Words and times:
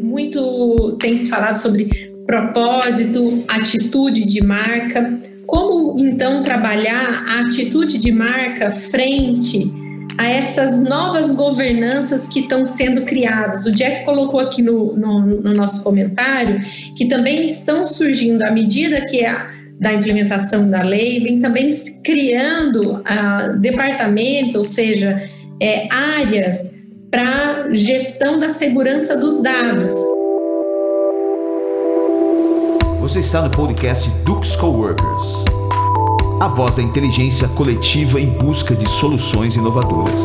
muito 0.00 0.96
tem 1.00 1.16
se 1.16 1.28
falado 1.28 1.56
sobre 1.56 2.12
propósito, 2.26 3.44
atitude 3.48 4.24
de 4.24 4.42
marca. 4.42 5.20
Como 5.46 5.98
então 5.98 6.42
trabalhar 6.42 7.24
a 7.26 7.40
atitude 7.40 7.98
de 7.98 8.12
marca 8.12 8.70
frente 8.72 9.72
a 10.18 10.26
essas 10.26 10.80
novas 10.80 11.32
governanças 11.32 12.26
que 12.26 12.40
estão 12.40 12.64
sendo 12.64 13.02
criadas. 13.02 13.64
O 13.66 13.72
Jeff 13.72 14.04
colocou 14.04 14.40
aqui 14.40 14.60
no, 14.60 14.94
no, 14.94 15.20
no 15.20 15.54
nosso 15.54 15.82
comentário 15.82 16.60
que 16.96 17.06
também 17.06 17.46
estão 17.46 17.86
surgindo 17.86 18.42
à 18.42 18.50
medida 18.50 19.00
que 19.06 19.24
a 19.24 19.58
da 19.80 19.94
implementação 19.94 20.68
da 20.68 20.82
lei, 20.82 21.20
vem 21.20 21.40
também 21.40 21.70
criando 22.02 22.94
uh, 22.94 23.56
departamentos, 23.60 24.56
ou 24.56 24.64
seja, 24.64 25.22
é, 25.62 25.86
áreas 25.88 26.74
para 27.10 27.74
gestão 27.74 28.38
da 28.38 28.50
segurança 28.50 29.16
dos 29.16 29.40
dados. 29.42 29.92
Você 33.00 33.20
está 33.20 33.42
no 33.42 33.50
podcast 33.50 34.10
Dux 34.24 34.54
Coworkers, 34.56 35.44
a 36.40 36.48
voz 36.48 36.76
da 36.76 36.82
inteligência 36.82 37.48
coletiva 37.48 38.20
em 38.20 38.26
busca 38.34 38.74
de 38.74 38.86
soluções 38.90 39.56
inovadoras. 39.56 40.20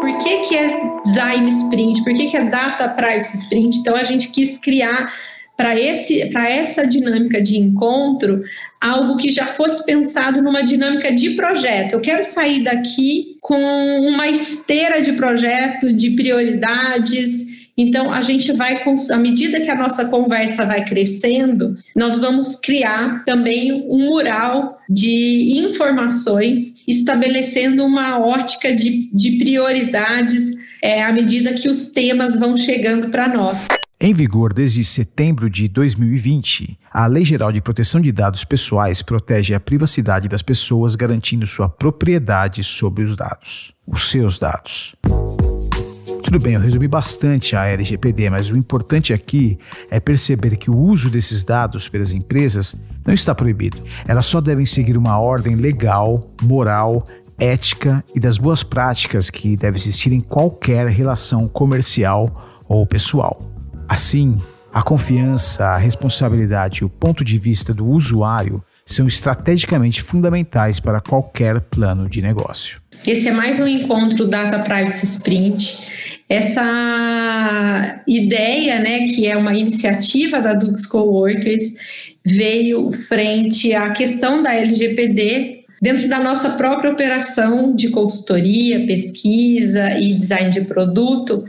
Por 0.00 0.18
que, 0.18 0.48
que 0.48 0.56
é 0.56 0.80
design 1.04 1.50
sprint? 1.50 2.04
Por 2.04 2.14
que, 2.14 2.30
que 2.30 2.36
é 2.36 2.44
data 2.44 2.88
privacy 2.88 3.38
sprint? 3.38 3.78
Então 3.78 3.96
a 3.96 4.04
gente 4.04 4.28
quis 4.28 4.58
criar 4.58 5.12
para 5.56 5.78
esse 5.78 6.26
para 6.30 6.48
essa 6.48 6.86
dinâmica 6.86 7.42
de 7.42 7.58
encontro 7.58 8.42
algo 8.80 9.16
que 9.16 9.28
já 9.28 9.46
fosse 9.46 9.84
pensado 9.84 10.40
numa 10.40 10.62
dinâmica 10.62 11.12
de 11.12 11.30
projeto. 11.30 11.94
Eu 11.94 12.00
quero 12.00 12.24
sair 12.24 12.62
daqui 12.62 13.31
com 13.42 13.60
uma 14.08 14.28
esteira 14.28 15.02
de 15.02 15.14
projeto, 15.14 15.92
de 15.92 16.12
prioridades. 16.12 17.50
Então, 17.76 18.12
a 18.12 18.22
gente 18.22 18.52
vai, 18.52 18.84
à 19.10 19.16
medida 19.16 19.60
que 19.60 19.68
a 19.68 19.74
nossa 19.74 20.04
conversa 20.04 20.64
vai 20.64 20.84
crescendo, 20.84 21.74
nós 21.96 22.18
vamos 22.18 22.54
criar 22.54 23.24
também 23.24 23.72
um 23.72 24.06
mural 24.06 24.78
de 24.88 25.58
informações, 25.58 26.74
estabelecendo 26.86 27.84
uma 27.84 28.20
ótica 28.20 28.72
de, 28.72 29.10
de 29.12 29.38
prioridades 29.38 30.52
é, 30.80 31.02
à 31.02 31.12
medida 31.12 31.52
que 31.52 31.68
os 31.68 31.90
temas 31.90 32.38
vão 32.38 32.56
chegando 32.56 33.08
para 33.08 33.26
nós. 33.26 33.81
Em 34.04 34.12
vigor 34.12 34.52
desde 34.52 34.82
setembro 34.82 35.48
de 35.48 35.68
2020, 35.68 36.76
a 36.92 37.06
Lei 37.06 37.24
Geral 37.24 37.52
de 37.52 37.60
Proteção 37.60 38.00
de 38.00 38.10
Dados 38.10 38.42
Pessoais 38.42 39.00
protege 39.00 39.54
a 39.54 39.60
privacidade 39.60 40.28
das 40.28 40.42
pessoas, 40.42 40.96
garantindo 40.96 41.46
sua 41.46 41.68
propriedade 41.68 42.64
sobre 42.64 43.04
os 43.04 43.14
dados, 43.14 43.72
os 43.86 44.10
seus 44.10 44.40
dados. 44.40 44.96
Tudo 46.24 46.40
bem, 46.40 46.54
eu 46.54 46.60
resumi 46.60 46.88
bastante 46.88 47.54
a 47.54 47.66
LGPD, 47.66 48.28
mas 48.28 48.50
o 48.50 48.56
importante 48.56 49.12
aqui 49.12 49.56
é 49.88 50.00
perceber 50.00 50.56
que 50.56 50.68
o 50.68 50.76
uso 50.76 51.08
desses 51.08 51.44
dados 51.44 51.88
pelas 51.88 52.12
empresas 52.12 52.74
não 53.06 53.14
está 53.14 53.32
proibido. 53.32 53.84
Elas 54.08 54.26
só 54.26 54.40
devem 54.40 54.66
seguir 54.66 54.98
uma 54.98 55.16
ordem 55.20 55.54
legal, 55.54 56.28
moral, 56.42 57.06
ética 57.38 58.04
e 58.12 58.18
das 58.18 58.36
boas 58.36 58.64
práticas 58.64 59.30
que 59.30 59.56
deve 59.56 59.78
existir 59.78 60.12
em 60.12 60.20
qualquer 60.20 60.88
relação 60.88 61.46
comercial 61.46 62.64
ou 62.66 62.84
pessoal. 62.84 63.51
Assim, 63.92 64.40
a 64.72 64.80
confiança, 64.80 65.66
a 65.66 65.76
responsabilidade 65.76 66.78
e 66.80 66.84
o 66.86 66.88
ponto 66.88 67.22
de 67.22 67.38
vista 67.38 67.74
do 67.74 67.86
usuário 67.86 68.64
são 68.86 69.06
estrategicamente 69.06 70.00
fundamentais 70.00 70.80
para 70.80 70.98
qualquer 70.98 71.60
plano 71.60 72.08
de 72.08 72.22
negócio. 72.22 72.80
Esse 73.06 73.28
é 73.28 73.32
mais 73.32 73.60
um 73.60 73.68
encontro 73.68 74.26
Data 74.26 74.60
Privacy 74.60 75.04
Sprint. 75.04 75.88
Essa 76.26 78.02
ideia, 78.08 78.80
né, 78.80 79.08
que 79.08 79.26
é 79.26 79.36
uma 79.36 79.54
iniciativa 79.54 80.40
da 80.40 80.54
Dux 80.54 80.86
Coworkers, 80.86 81.74
veio 82.24 82.92
frente 82.92 83.74
à 83.74 83.90
questão 83.90 84.42
da 84.42 84.54
LGPD 84.54 85.61
dentro 85.82 86.08
da 86.08 86.20
nossa 86.20 86.50
própria 86.50 86.92
operação 86.92 87.74
de 87.74 87.88
consultoria, 87.88 88.86
pesquisa 88.86 89.98
e 89.98 90.14
design 90.14 90.48
de 90.48 90.60
produto, 90.60 91.44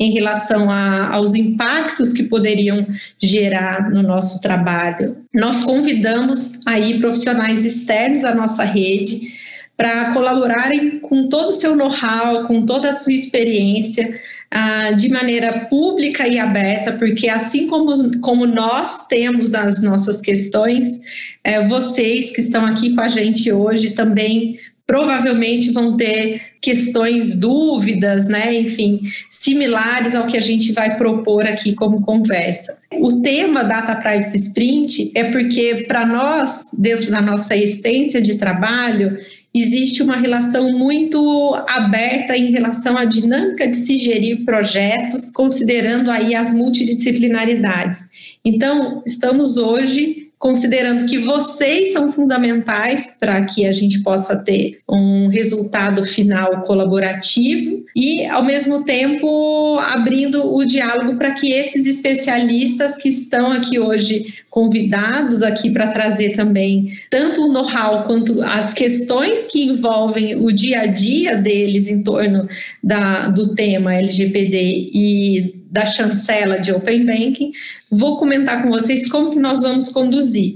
em 0.00 0.12
relação 0.12 0.68
a, 0.68 1.14
aos 1.14 1.36
impactos 1.36 2.12
que 2.12 2.24
poderiam 2.24 2.84
gerar 3.22 3.88
no 3.88 4.02
nosso 4.02 4.42
trabalho. 4.42 5.16
Nós 5.32 5.62
convidamos 5.62 6.66
aí 6.66 6.98
profissionais 6.98 7.64
externos 7.64 8.24
à 8.24 8.34
nossa 8.34 8.64
rede 8.64 9.32
para 9.76 10.12
colaborarem 10.12 10.98
com 10.98 11.28
todo 11.28 11.50
o 11.50 11.52
seu 11.52 11.76
know-how, 11.76 12.48
com 12.48 12.66
toda 12.66 12.90
a 12.90 12.94
sua 12.94 13.12
experiência, 13.12 14.20
ah, 14.50 14.92
de 14.92 15.08
maneira 15.08 15.66
pública 15.66 16.26
e 16.26 16.38
aberta, 16.38 16.92
porque 16.92 17.28
assim 17.28 17.66
como, 17.66 18.20
como 18.20 18.46
nós 18.46 19.06
temos 19.06 19.54
as 19.54 19.82
nossas 19.82 20.20
questões, 20.20 21.00
é, 21.42 21.66
vocês 21.66 22.34
que 22.34 22.40
estão 22.40 22.64
aqui 22.64 22.94
com 22.94 23.00
a 23.00 23.08
gente 23.08 23.50
hoje 23.52 23.90
também 23.90 24.58
provavelmente 24.86 25.72
vão 25.72 25.96
ter 25.96 26.42
questões, 26.60 27.36
dúvidas, 27.36 28.28
né, 28.28 28.54
enfim, 28.54 29.02
similares 29.30 30.14
ao 30.14 30.26
que 30.26 30.36
a 30.36 30.40
gente 30.40 30.72
vai 30.72 30.96
propor 30.96 31.44
aqui 31.44 31.74
como 31.74 32.00
conversa. 32.00 32.78
O 32.92 33.20
tema 33.20 33.64
Data 33.64 33.96
Privacy 33.96 34.36
Sprint 34.38 35.12
é 35.14 35.24
porque, 35.32 35.84
para 35.88 36.06
nós, 36.06 36.70
dentro 36.78 37.10
da 37.10 37.20
nossa 37.20 37.56
essência 37.56 38.20
de 38.22 38.36
trabalho, 38.36 39.18
existe 39.60 40.02
uma 40.02 40.16
relação 40.16 40.72
muito 40.72 41.54
aberta 41.68 42.36
em 42.36 42.50
relação 42.50 42.96
à 42.96 43.04
dinâmica 43.04 43.68
de 43.68 43.76
se 43.76 43.98
gerir 43.98 44.44
projetos, 44.44 45.30
considerando 45.30 46.10
aí 46.10 46.34
as 46.34 46.52
multidisciplinaridades. 46.52 48.10
Então, 48.44 49.02
estamos 49.06 49.56
hoje 49.56 50.25
considerando 50.38 51.06
que 51.06 51.18
vocês 51.18 51.92
são 51.92 52.12
fundamentais 52.12 53.16
para 53.18 53.42
que 53.44 53.66
a 53.66 53.72
gente 53.72 54.02
possa 54.02 54.36
ter 54.36 54.80
um 54.88 55.28
resultado 55.28 56.04
final 56.04 56.62
colaborativo 56.62 57.84
e, 57.94 58.24
ao 58.26 58.44
mesmo 58.44 58.84
tempo, 58.84 59.78
abrindo 59.78 60.54
o 60.54 60.64
diálogo 60.64 61.16
para 61.16 61.32
que 61.32 61.50
esses 61.52 61.86
especialistas 61.86 62.98
que 62.98 63.08
estão 63.08 63.50
aqui 63.50 63.78
hoje 63.78 64.34
convidados 64.50 65.42
aqui 65.42 65.70
para 65.70 65.88
trazer 65.88 66.34
também 66.34 66.92
tanto 67.10 67.42
o 67.42 67.52
know-how 67.52 68.04
quanto 68.04 68.42
as 68.42 68.72
questões 68.72 69.46
que 69.46 69.64
envolvem 69.64 70.36
o 70.36 70.50
dia 70.52 70.82
a 70.82 70.86
dia 70.86 71.36
deles 71.36 71.88
em 71.88 72.02
torno 72.02 72.48
da, 72.82 73.28
do 73.28 73.54
tema 73.54 73.94
LGPD 73.94 74.90
e 74.94 75.55
da 75.70 75.84
chancela 75.84 76.60
de 76.60 76.72
Open 76.72 77.04
Banking, 77.04 77.52
vou 77.90 78.18
comentar 78.18 78.62
com 78.62 78.70
vocês 78.70 79.10
como 79.10 79.30
que 79.30 79.38
nós 79.38 79.60
vamos 79.60 79.88
conduzir. 79.88 80.54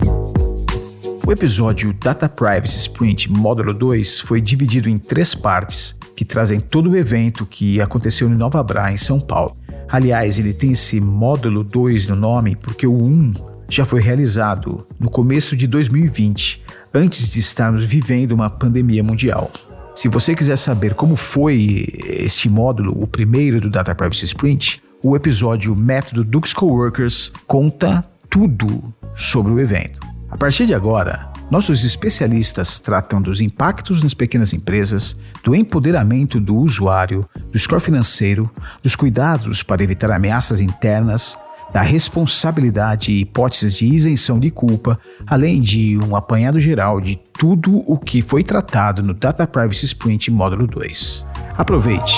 O 1.27 1.33
episódio 1.33 1.93
Data 1.93 2.29
Privacy 2.29 2.79
Sprint 2.79 3.31
Módulo 3.31 3.73
2 3.73 4.21
foi 4.21 4.41
dividido 4.41 4.89
em 4.89 4.99
três 4.99 5.35
partes 5.35 5.97
que 6.17 6.25
trazem 6.25 6.59
todo 6.59 6.91
o 6.91 6.97
evento 6.97 7.47
que 7.47 7.81
aconteceu 7.81 8.29
no 8.29 8.37
Nova 8.37 8.63
Bra, 8.63 8.93
em 8.93 8.97
São 8.97 9.21
Paulo. 9.21 9.57
Aliás, 9.89 10.39
ele 10.39 10.53
tem 10.53 10.73
esse 10.73 11.01
módulo 11.01 11.63
2 11.63 12.09
no 12.09 12.17
nome 12.17 12.57
porque 12.57 12.87
o 12.87 13.01
1 13.01 13.35
já 13.69 13.85
foi 13.85 14.01
realizado 14.01 14.87
no 14.99 15.09
começo 15.09 15.57
de 15.57 15.67
2020, 15.67 16.63
antes 16.93 17.31
de 17.31 17.39
estarmos 17.39 17.85
vivendo 17.85 18.33
uma 18.33 18.51
pandemia 18.51 19.03
mundial. 19.03 19.51
Se 19.95 20.09
você 20.09 20.35
quiser 20.35 20.57
saber 20.57 20.95
como 20.95 21.15
foi 21.15 21.87
este 22.05 22.49
módulo, 22.49 23.01
o 23.01 23.07
primeiro 23.07 23.61
do 23.61 23.71
Data 23.71 23.95
Privacy 23.95 24.25
Sprint, 24.25 24.83
o 25.03 25.17
episódio 25.17 25.75
Método 25.75 26.23
Dux 26.25 26.53
Coworkers 26.53 27.33
conta 27.47 28.05
tudo 28.29 28.83
sobre 29.15 29.53
o 29.53 29.61
evento. 29.61 30.01
A 30.31 30.37
partir 30.37 30.67
de 30.67 30.75
agora, 30.75 31.31
nossos 31.51 31.85
especialistas 31.85 32.79
tratam 32.79 33.21
dos 33.21 33.41
impactos 33.41 34.03
nas 34.03 34.15
pequenas 34.15 34.53
empresas, 34.53 35.17
do 35.43 35.55
empoderamento 35.55 36.39
do 36.39 36.57
usuário, 36.57 37.29
do 37.51 37.59
score 37.59 37.83
financeiro, 37.83 38.49
dos 38.83 38.95
cuidados 38.95 39.63
para 39.63 39.83
evitar 39.83 40.13
ameaças 40.13 40.61
internas, 40.61 41.37
da 41.73 41.83
responsabilidade 41.83 43.13
e 43.13 43.21
hipóteses 43.21 43.75
de 43.75 43.87
isenção 43.87 44.39
de 44.39 44.51
culpa, 44.51 44.99
além 45.27 45.61
de 45.61 45.99
um 45.99 46.17
apanhado 46.17 46.61
geral 46.61 47.01
de 47.01 47.17
tudo 47.17 47.85
o 47.87 47.97
que 47.97 48.23
foi 48.23 48.43
tratado 48.43 49.03
no 49.03 49.15
Data 49.15 49.47
Privacy 49.47 49.87
Sprint 49.87 50.31
Módulo 50.31 50.67
2. 50.67 51.25
Aproveite! 51.57 52.15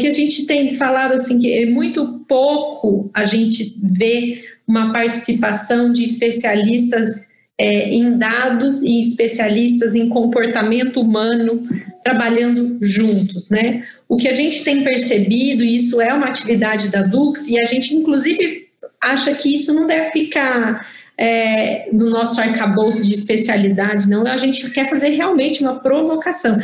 Que 0.00 0.08
a 0.08 0.14
gente 0.14 0.46
tem 0.46 0.74
falado 0.74 1.12
assim 1.12 1.38
que 1.38 1.52
é 1.52 1.66
muito 1.66 2.24
pouco 2.26 3.10
a 3.14 3.24
gente 3.26 3.76
vê 3.82 4.44
uma 4.66 4.92
participação 4.92 5.92
de 5.92 6.04
especialistas 6.04 7.26
é, 7.58 7.90
em 7.90 8.16
dados 8.16 8.82
e 8.82 9.00
especialistas 9.00 9.94
em 9.94 10.08
comportamento 10.08 11.00
humano 11.00 11.68
trabalhando 12.02 12.78
juntos, 12.80 13.50
né? 13.50 13.84
O 14.08 14.16
que 14.16 14.28
a 14.28 14.34
gente 14.34 14.64
tem 14.64 14.82
percebido, 14.82 15.62
e 15.62 15.76
isso 15.76 16.00
é 16.00 16.14
uma 16.14 16.28
atividade 16.28 16.88
da 16.88 17.02
Dux, 17.02 17.46
e 17.48 17.58
a 17.58 17.64
gente 17.66 17.94
inclusive 17.94 18.68
acha 19.00 19.34
que 19.34 19.54
isso 19.54 19.74
não 19.74 19.86
deve 19.86 20.10
ficar 20.10 20.86
é, 21.18 21.90
no 21.92 22.08
nosso 22.08 22.40
arcabouço 22.40 23.04
de 23.04 23.14
especialidade, 23.14 24.08
não. 24.08 24.26
A 24.26 24.38
gente 24.38 24.70
quer 24.70 24.88
fazer 24.88 25.10
realmente 25.10 25.60
uma 25.60 25.80
provocação 25.80 26.58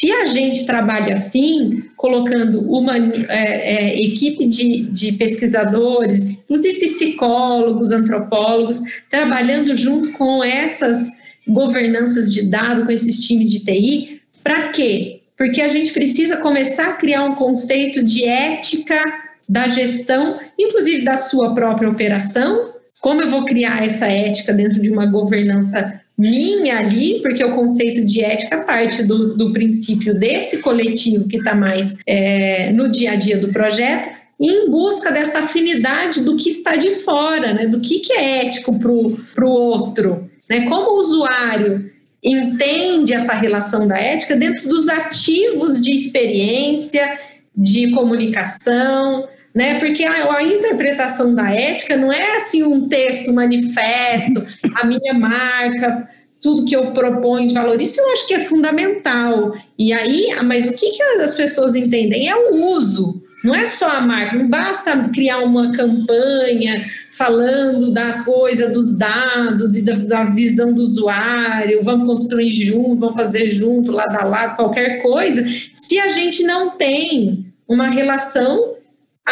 Se 0.00 0.10
a 0.10 0.24
gente 0.24 0.64
trabalha 0.64 1.12
assim, 1.12 1.82
colocando 1.94 2.62
uma 2.72 2.96
é, 2.96 3.98
é, 3.98 4.02
equipe 4.02 4.46
de, 4.46 4.84
de 4.84 5.12
pesquisadores, 5.12 6.22
inclusive 6.22 6.80
psicólogos, 6.80 7.90
antropólogos, 7.90 8.80
trabalhando 9.10 9.76
junto 9.76 10.12
com 10.12 10.42
essas 10.42 11.06
governanças 11.46 12.32
de 12.32 12.48
dados, 12.48 12.86
com 12.86 12.90
esses 12.90 13.20
times 13.20 13.50
de 13.50 13.60
TI, 13.60 14.22
para 14.42 14.68
quê? 14.68 15.20
Porque 15.36 15.60
a 15.60 15.68
gente 15.68 15.92
precisa 15.92 16.38
começar 16.38 16.88
a 16.88 16.94
criar 16.94 17.22
um 17.24 17.34
conceito 17.34 18.02
de 18.02 18.24
ética 18.24 19.04
da 19.46 19.68
gestão, 19.68 20.40
inclusive 20.58 21.04
da 21.04 21.18
sua 21.18 21.54
própria 21.54 21.90
operação. 21.90 22.72
Como 23.02 23.20
eu 23.20 23.30
vou 23.30 23.44
criar 23.44 23.84
essa 23.84 24.06
ética 24.06 24.54
dentro 24.54 24.80
de 24.80 24.90
uma 24.90 25.04
governança 25.04 25.99
minha 26.20 26.78
ali, 26.78 27.20
porque 27.22 27.42
o 27.42 27.54
conceito 27.54 28.04
de 28.04 28.22
ética 28.22 28.58
parte 28.58 29.02
do, 29.02 29.34
do 29.34 29.52
princípio 29.52 30.14
desse 30.14 30.58
coletivo 30.58 31.26
que 31.26 31.38
está 31.38 31.54
mais 31.54 31.96
é, 32.06 32.70
no 32.72 32.90
dia 32.90 33.12
a 33.12 33.16
dia 33.16 33.38
do 33.38 33.48
projeto, 33.48 34.10
em 34.38 34.70
busca 34.70 35.10
dessa 35.10 35.40
afinidade 35.40 36.22
do 36.22 36.36
que 36.36 36.50
está 36.50 36.76
de 36.76 36.96
fora, 36.96 37.52
né? 37.52 37.66
do 37.66 37.80
que, 37.80 38.00
que 38.00 38.12
é 38.12 38.46
ético 38.46 38.78
para 38.78 39.44
o 39.44 39.50
outro. 39.50 40.30
Né? 40.48 40.66
Como 40.66 40.90
o 40.90 40.98
usuário 40.98 41.90
entende 42.22 43.14
essa 43.14 43.32
relação 43.32 43.86
da 43.88 43.98
ética 43.98 44.36
dentro 44.36 44.68
dos 44.68 44.88
ativos 44.88 45.80
de 45.80 45.94
experiência, 45.94 47.18
de 47.56 47.90
comunicação, 47.92 49.26
né? 49.54 49.78
Porque 49.78 50.04
a, 50.04 50.36
a, 50.36 50.42
interpretação 50.42 51.34
da 51.34 51.50
ética 51.50 51.96
não 51.96 52.12
é 52.12 52.36
assim 52.36 52.62
um 52.62 52.88
texto, 52.88 53.30
um 53.30 53.34
manifesto, 53.34 54.46
a 54.76 54.86
minha 54.86 55.14
marca, 55.14 56.08
tudo 56.40 56.64
que 56.64 56.74
eu 56.74 56.92
proponho 56.92 57.48
de 57.48 57.54
valor. 57.54 57.80
Isso 57.80 58.00
eu 58.00 58.12
acho 58.12 58.26
que 58.26 58.34
é 58.34 58.44
fundamental. 58.44 59.54
E 59.78 59.92
aí, 59.92 60.28
mas 60.44 60.66
o 60.66 60.72
que, 60.72 60.92
que 60.92 61.02
as 61.02 61.34
pessoas 61.34 61.74
entendem? 61.74 62.28
É 62.28 62.36
o 62.36 62.76
uso. 62.76 63.22
Não 63.42 63.54
é 63.54 63.66
só 63.66 63.88
a 63.88 64.00
marca, 64.02 64.36
não 64.36 64.48
basta 64.48 65.08
criar 65.14 65.38
uma 65.38 65.72
campanha 65.72 66.84
falando 67.12 67.90
da 67.90 68.22
coisa 68.22 68.68
dos 68.68 68.96
dados 68.98 69.76
e 69.76 69.82
da, 69.82 69.94
da, 69.94 70.24
visão 70.24 70.74
do 70.74 70.82
usuário, 70.82 71.82
vamos 71.82 72.06
construir 72.06 72.50
junto, 72.50 73.00
vamos 73.00 73.16
fazer 73.16 73.50
junto, 73.50 73.92
lado 73.92 74.14
a 74.14 74.24
lado, 74.24 74.56
qualquer 74.56 75.00
coisa, 75.00 75.42
se 75.74 75.98
a 75.98 76.08
gente 76.10 76.42
não 76.42 76.76
tem 76.76 77.46
uma 77.66 77.88
relação 77.88 78.74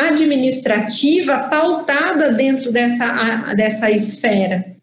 administrativa 0.06 1.48
pautada 1.50 2.32
dentro 2.32 2.70
dessa, 2.70 3.54
dessa 3.54 3.90
esfera. 3.90 4.78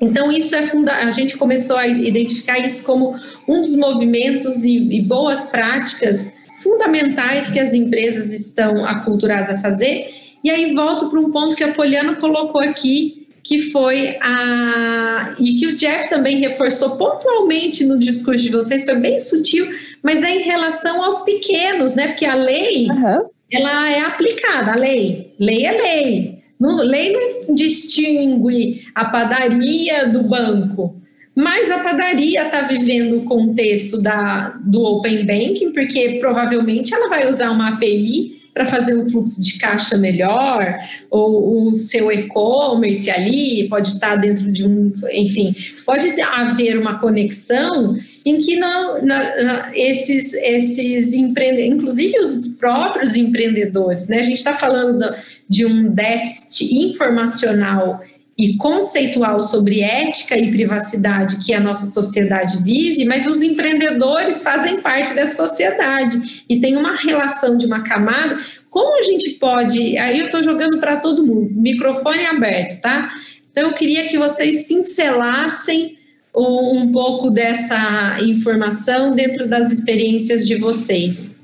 Então, 0.00 0.30
isso 0.30 0.54
é 0.54 0.66
funda 0.66 0.92
a 0.92 1.10
gente 1.10 1.36
começou 1.36 1.76
a 1.76 1.86
identificar 1.86 2.58
isso 2.58 2.84
como 2.84 3.16
um 3.48 3.60
dos 3.60 3.76
movimentos 3.76 4.64
e, 4.64 4.76
e 4.76 5.02
boas 5.02 5.46
práticas 5.46 6.30
fundamentais 6.62 7.50
que 7.50 7.58
as 7.58 7.72
empresas 7.72 8.32
estão 8.32 8.84
aculturadas 8.84 9.50
a 9.50 9.60
fazer. 9.60 10.10
E 10.44 10.50
aí 10.50 10.74
volto 10.74 11.08
para 11.08 11.20
um 11.20 11.30
ponto 11.30 11.56
que 11.56 11.64
a 11.64 11.72
Poliana 11.72 12.16
colocou 12.16 12.60
aqui, 12.60 13.26
que 13.42 13.70
foi 13.70 14.18
a. 14.20 15.34
e 15.38 15.54
que 15.58 15.66
o 15.66 15.74
Jeff 15.74 16.10
também 16.10 16.38
reforçou 16.40 16.96
pontualmente 16.96 17.84
no 17.84 17.98
discurso 17.98 18.42
de 18.42 18.50
vocês, 18.50 18.84
foi 18.84 18.96
bem 18.96 19.18
sutil, 19.18 19.66
mas 20.02 20.22
é 20.22 20.30
em 20.30 20.42
relação 20.42 21.02
aos 21.02 21.20
pequenos, 21.20 21.94
né? 21.94 22.08
Porque 22.08 22.26
a 22.26 22.34
lei. 22.34 22.88
Uhum 22.90 23.35
ela 23.52 23.90
é 23.90 24.00
aplicada, 24.00 24.72
a 24.72 24.76
lei. 24.76 25.34
Lei 25.38 25.64
é 25.64 25.72
lei. 25.72 26.42
Não, 26.58 26.76
lei 26.78 27.12
não 27.12 27.54
distingue 27.54 28.86
a 28.94 29.04
padaria 29.04 30.08
do 30.08 30.22
banco. 30.22 31.00
Mas 31.34 31.70
a 31.70 31.80
padaria 31.80 32.46
está 32.46 32.62
vivendo 32.62 33.18
o 33.18 33.24
contexto 33.24 34.00
da, 34.00 34.56
do 34.64 34.82
Open 34.82 35.26
Banking, 35.26 35.72
porque 35.72 36.18
provavelmente 36.18 36.94
ela 36.94 37.08
vai 37.08 37.28
usar 37.28 37.50
uma 37.50 37.74
API 37.74 38.35
para 38.56 38.64
fazer 38.64 38.94
um 38.94 39.10
fluxo 39.10 39.42
de 39.42 39.58
caixa 39.58 39.98
melhor, 39.98 40.78
ou 41.10 41.68
o 41.68 41.74
seu 41.74 42.10
e-commerce 42.10 43.10
ali 43.10 43.68
pode 43.68 43.88
estar 43.88 44.16
dentro 44.16 44.50
de 44.50 44.66
um, 44.66 44.94
enfim, 45.12 45.54
pode 45.84 46.18
haver 46.22 46.78
uma 46.78 46.98
conexão 46.98 47.94
em 48.24 48.38
que 48.38 48.56
não, 48.56 49.04
na, 49.04 49.42
na, 49.42 49.70
esses, 49.74 50.32
esses 50.32 51.12
empreendedores, 51.12 51.74
inclusive 51.74 52.18
os 52.18 52.48
próprios 52.56 53.14
empreendedores, 53.14 54.08
né? 54.08 54.20
A 54.20 54.22
gente 54.22 54.38
está 54.38 54.54
falando 54.54 55.04
de 55.46 55.66
um 55.66 55.90
déficit 55.90 56.74
informacional 56.78 58.00
e 58.38 58.56
conceitual 58.58 59.40
sobre 59.40 59.80
ética 59.80 60.36
e 60.36 60.50
privacidade 60.50 61.42
que 61.44 61.54
a 61.54 61.60
nossa 61.60 61.90
sociedade 61.90 62.62
vive, 62.62 63.06
mas 63.06 63.26
os 63.26 63.40
empreendedores 63.40 64.42
fazem 64.42 64.82
parte 64.82 65.14
dessa 65.14 65.46
sociedade 65.46 66.44
e 66.48 66.60
tem 66.60 66.76
uma 66.76 66.96
relação 66.96 67.56
de 67.56 67.64
uma 67.64 67.82
camada. 67.82 68.38
Como 68.68 68.98
a 68.98 69.02
gente 69.02 69.30
pode. 69.38 69.96
Aí 69.96 70.18
eu 70.18 70.26
estou 70.26 70.42
jogando 70.42 70.78
para 70.78 70.96
todo 70.96 71.24
mundo, 71.24 71.50
microfone 71.54 72.26
aberto, 72.26 72.80
tá? 72.82 73.10
Então 73.50 73.70
eu 73.70 73.74
queria 73.74 74.06
que 74.06 74.18
vocês 74.18 74.68
pincelassem 74.68 75.96
um, 76.36 76.92
pouco 76.92 77.30
dessa 77.30 78.18
informação 78.20 79.14
dentro 79.14 79.48
das 79.48 79.72
experiências 79.72 80.46
de 80.46 80.56
vocês. 80.56 81.34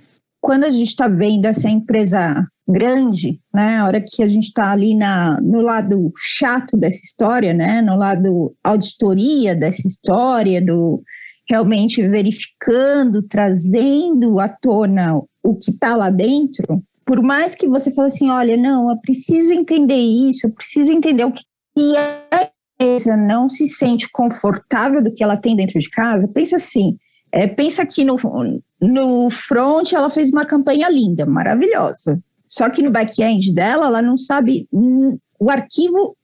Quando 0.42 0.64
a 0.64 0.70
gente 0.70 0.88
está 0.88 1.08
vendo 1.08 1.46
essa 1.46 1.70
empresa 1.70 2.46
grande, 2.66 3.40
né? 3.52 3.78
A 3.78 3.86
hora 3.86 4.00
que 4.00 4.22
a 4.22 4.28
gente 4.28 4.48
está 4.48 4.70
ali 4.70 4.94
na, 4.94 5.40
no 5.40 5.60
lado 5.60 6.12
chato 6.16 6.76
dessa 6.76 7.00
história, 7.02 7.52
né? 7.52 7.82
No 7.82 7.96
lado 7.96 8.54
auditoria 8.62 9.54
dessa 9.54 9.86
história, 9.86 10.60
do 10.60 11.02
realmente 11.48 12.06
verificando, 12.06 13.22
trazendo 13.22 14.38
à 14.38 14.48
tona 14.48 15.20
o 15.42 15.56
que 15.56 15.70
está 15.70 15.94
lá 15.94 16.08
dentro, 16.08 16.82
por 17.04 17.20
mais 17.20 17.54
que 17.54 17.66
você 17.66 17.90
fale 17.90 18.08
assim, 18.08 18.30
olha, 18.30 18.56
não, 18.56 18.88
eu 18.88 18.96
preciso 18.98 19.52
entender 19.52 19.96
isso, 19.96 20.46
eu 20.46 20.52
preciso 20.52 20.92
entender 20.92 21.24
o 21.24 21.32
que 21.32 21.96
é 21.96 22.52
empresa 22.82 23.16
não 23.16 23.48
se 23.48 23.66
sente 23.66 24.08
confortável 24.10 25.02
do 25.02 25.12
que 25.12 25.22
ela 25.22 25.36
tem 25.36 25.54
dentro 25.54 25.78
de 25.78 25.88
casa, 25.88 26.28
pensa 26.28 26.56
assim, 26.56 26.96
é, 27.30 27.46
pensa 27.46 27.86
que 27.86 28.04
no, 28.04 28.16
no 28.80 29.30
front 29.30 29.92
ela 29.92 30.10
fez 30.10 30.30
uma 30.30 30.44
campanha 30.44 30.88
linda, 30.88 31.24
maravilhosa. 31.24 32.20
Só 32.52 32.68
que 32.68 32.82
no 32.82 32.90
back-end 32.90 33.50
dela, 33.54 33.86
ela 33.86 34.02
não 34.02 34.18
sabe. 34.18 34.68
Hum, 34.70 35.16
o 35.40 35.48
arquivo 35.48 36.14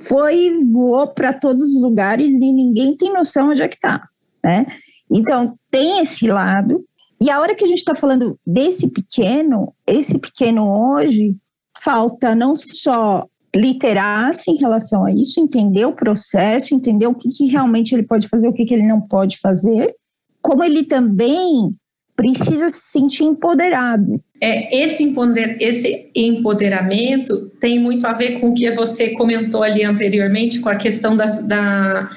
foi, 0.00 0.52
voou 0.72 1.06
para 1.06 1.32
todos 1.32 1.72
os 1.72 1.80
lugares 1.80 2.32
e 2.32 2.52
ninguém 2.52 2.96
tem 2.96 3.12
noção 3.12 3.50
onde 3.50 3.62
é 3.62 3.68
que 3.68 3.76
está. 3.76 4.08
Né? 4.42 4.66
Então, 5.08 5.56
tem 5.70 6.00
esse 6.00 6.26
lado. 6.26 6.84
E 7.20 7.30
a 7.30 7.38
hora 7.38 7.54
que 7.54 7.62
a 7.62 7.66
gente 7.68 7.78
está 7.78 7.94
falando 7.94 8.36
desse 8.44 8.88
pequeno, 8.88 9.72
esse 9.86 10.18
pequeno 10.18 10.68
hoje, 10.68 11.36
falta 11.80 12.34
não 12.34 12.56
só 12.56 13.24
literar-se 13.54 14.50
em 14.50 14.56
relação 14.56 15.04
a 15.04 15.12
isso, 15.12 15.40
entender 15.40 15.86
o 15.86 15.92
processo, 15.92 16.74
entender 16.74 17.06
o 17.06 17.14
que, 17.14 17.28
que 17.28 17.46
realmente 17.46 17.94
ele 17.94 18.02
pode 18.02 18.26
fazer, 18.26 18.48
o 18.48 18.52
que, 18.52 18.64
que 18.64 18.74
ele 18.74 18.86
não 18.86 19.00
pode 19.00 19.38
fazer, 19.38 19.94
como 20.42 20.64
ele 20.64 20.82
também 20.82 21.72
precisa 22.18 22.68
se 22.68 22.90
sentir 22.90 23.22
empoderado. 23.22 24.20
É, 24.40 24.76
esse, 24.84 25.04
empoder, 25.04 25.56
esse 25.60 26.10
empoderamento 26.12 27.48
tem 27.60 27.78
muito 27.78 28.04
a 28.08 28.12
ver 28.12 28.40
com 28.40 28.50
o 28.50 28.54
que 28.54 28.68
você 28.72 29.10
comentou 29.10 29.62
ali 29.62 29.84
anteriormente, 29.84 30.58
com 30.58 30.68
a 30.68 30.74
questão 30.74 31.16
das, 31.16 31.46
da, 31.46 32.10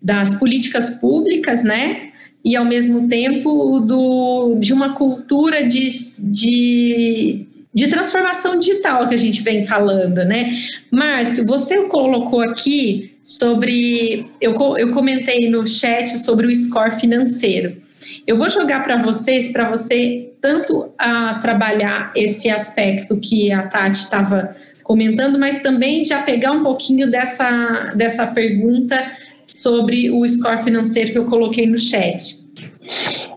das 0.00 0.34
políticas 0.36 0.88
públicas, 0.88 1.62
né? 1.62 2.12
E 2.42 2.56
ao 2.56 2.64
mesmo 2.64 3.06
tempo 3.08 3.80
do, 3.80 4.56
de 4.58 4.72
uma 4.72 4.94
cultura 4.94 5.62
de, 5.62 5.90
de, 6.18 7.46
de 7.74 7.88
transformação 7.88 8.58
digital 8.58 9.06
que 9.06 9.14
a 9.14 9.18
gente 9.18 9.42
vem 9.42 9.66
falando, 9.66 10.24
né? 10.24 10.56
Márcio, 10.90 11.44
você 11.44 11.82
colocou 11.82 12.40
aqui 12.40 13.18
sobre. 13.22 14.30
Eu, 14.40 14.54
eu 14.78 14.92
comentei 14.92 15.50
no 15.50 15.66
chat 15.66 16.08
sobre 16.20 16.46
o 16.46 16.56
score 16.56 16.98
financeiro. 16.98 17.81
Eu 18.26 18.36
vou 18.36 18.50
jogar 18.50 18.82
para 18.82 19.02
vocês, 19.02 19.52
para 19.52 19.68
você 19.70 20.32
tanto 20.40 20.92
a 20.98 21.34
trabalhar 21.34 22.12
esse 22.16 22.50
aspecto 22.50 23.16
que 23.18 23.52
a 23.52 23.68
Tati 23.68 23.98
estava 23.98 24.56
comentando, 24.82 25.38
mas 25.38 25.62
também 25.62 26.04
já 26.04 26.22
pegar 26.22 26.52
um 26.52 26.62
pouquinho 26.62 27.10
dessa, 27.10 27.92
dessa 27.94 28.26
pergunta 28.26 28.98
sobre 29.46 30.10
o 30.10 30.26
score 30.28 30.62
financeiro 30.62 31.12
que 31.12 31.18
eu 31.18 31.26
coloquei 31.26 31.66
no 31.66 31.78
chat. 31.78 32.42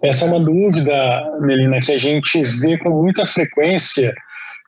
Essa 0.01 0.25
é 0.25 0.27
uma 0.27 0.39
dúvida, 0.39 0.93
Melina, 1.41 1.79
que 1.79 1.91
a 1.91 1.97
gente 1.97 2.41
vê 2.61 2.77
com 2.77 2.89
muita 2.89 3.25
frequência, 3.25 4.13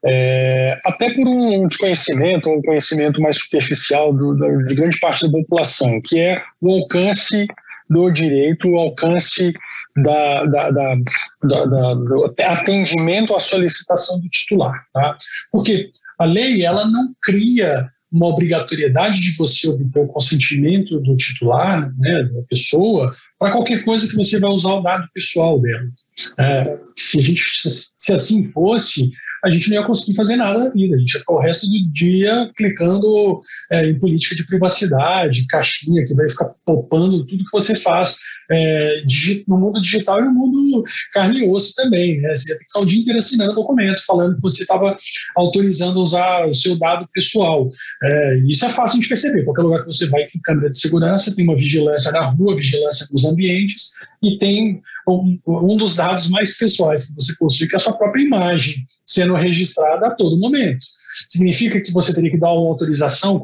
é, 0.05 0.77
até 0.85 1.11
por 1.13 1.27
um 1.27 1.67
desconhecimento, 1.67 2.49
um 2.49 2.61
conhecimento 2.61 3.19
mais 3.21 3.37
superficial 3.37 4.13
do, 4.13 4.35
do, 4.35 4.65
de 4.65 4.75
grande 4.75 4.99
parte 4.99 5.25
da 5.25 5.31
população, 5.31 5.99
que 6.03 6.19
é 6.19 6.41
o 6.61 6.71
alcance 6.71 7.47
do 7.89 8.09
direito, 8.11 8.67
o 8.69 8.77
alcance 8.77 9.53
da, 10.03 10.45
da, 10.45 10.71
da, 10.71 10.95
da, 11.43 11.93
do 11.93 12.33
atendimento 12.41 13.33
à 13.35 13.39
solicitação 13.39 14.19
do 14.19 14.29
titular. 14.29 14.85
Tá? 14.93 15.15
Porque 15.51 15.89
a 16.19 16.25
lei 16.25 16.63
ela 16.63 16.85
não 16.85 17.13
cria 17.21 17.89
uma 18.11 18.27
obrigatoriedade 18.27 19.19
de 19.19 19.35
você 19.35 19.67
obter 19.67 19.99
o 19.99 20.07
consentimento 20.07 20.99
do 21.01 21.15
titular, 21.17 21.91
né, 21.99 22.23
da 22.23 22.41
pessoa, 22.49 23.11
para 23.37 23.51
qualquer 23.51 23.83
coisa 23.83 24.07
que 24.07 24.15
você 24.15 24.39
vai 24.39 24.49
usar 24.49 24.73
o 24.73 24.81
dado 24.81 25.07
pessoal 25.13 25.59
dela. 25.61 25.87
É, 26.39 26.77
se, 26.97 27.19
a 27.19 27.21
gente, 27.21 27.41
se 27.97 28.13
assim 28.13 28.49
fosse, 28.51 29.11
a 29.43 29.49
gente 29.51 29.69
não 29.69 29.77
ia 29.77 29.87
conseguir 29.87 30.15
fazer 30.15 30.35
nada 30.35 30.65
na 30.65 30.69
vida. 30.69 30.95
A 30.95 30.99
gente 30.99 31.13
ia 31.13 31.19
ficar 31.19 31.33
o 31.33 31.39
resto 31.39 31.67
do 31.67 31.91
dia 31.91 32.49
clicando 32.55 33.39
é, 33.71 33.87
em 33.87 33.99
política 33.99 34.35
de 34.35 34.45
privacidade, 34.45 35.45
caixinha 35.47 36.03
que 36.05 36.15
vai 36.15 36.29
ficar 36.29 36.51
popando 36.65 37.25
tudo 37.25 37.45
que 37.45 37.51
você 37.51 37.75
faz 37.75 38.17
é, 38.49 39.03
no 39.47 39.57
mundo 39.57 39.81
digital 39.81 40.19
e 40.19 40.25
no 40.25 40.33
mundo 40.33 40.83
carne 41.13 41.39
e 41.39 41.49
osso 41.49 41.73
também. 41.75 42.19
Né? 42.21 42.35
Você 42.35 42.53
ia 42.53 42.59
ficar 42.59 42.79
o 42.79 42.85
dia 42.85 42.99
inteiro 42.99 43.19
assinando 43.19 43.55
documento, 43.55 44.05
falando 44.05 44.35
que 44.35 44.41
você 44.41 44.61
estava 44.61 44.97
autorizando 45.35 46.01
usar 46.01 46.47
o 46.47 46.53
seu 46.53 46.77
dado 46.77 47.07
pessoal. 47.13 47.69
É, 48.03 48.37
isso 48.47 48.65
é 48.65 48.69
fácil 48.69 48.99
de 48.99 49.07
perceber. 49.07 49.43
Qualquer 49.43 49.61
lugar 49.61 49.79
que 49.81 49.87
você 49.87 50.07
vai 50.07 50.25
tem 50.25 50.41
câmera 50.41 50.69
de 50.69 50.79
segurança, 50.79 51.35
tem 51.35 51.45
uma 51.45 51.55
vigilância 51.55 52.11
na 52.11 52.29
rua, 52.31 52.55
vigilância 52.55 53.07
dos 53.11 53.25
ambientes 53.25 53.91
e 54.23 54.37
tem 54.37 54.81
um, 55.07 55.39
um 55.47 55.77
dos 55.77 55.95
dados 55.95 56.29
mais 56.29 56.57
pessoais 56.57 57.05
que 57.05 57.13
você 57.13 57.35
possui, 57.37 57.67
que 57.67 57.75
é 57.75 57.77
a 57.77 57.79
sua 57.79 57.97
própria 57.97 58.23
imagem 58.23 58.85
sendo 59.07 59.33
registrada 59.33 60.07
a 60.07 60.11
todo 60.11 60.37
momento. 60.37 60.85
Significa 61.27 61.81
que 61.81 61.91
você 61.91 62.13
teria 62.13 62.29
que 62.29 62.37
dar 62.37 62.53
uma 62.53 62.69
autorização, 62.69 63.41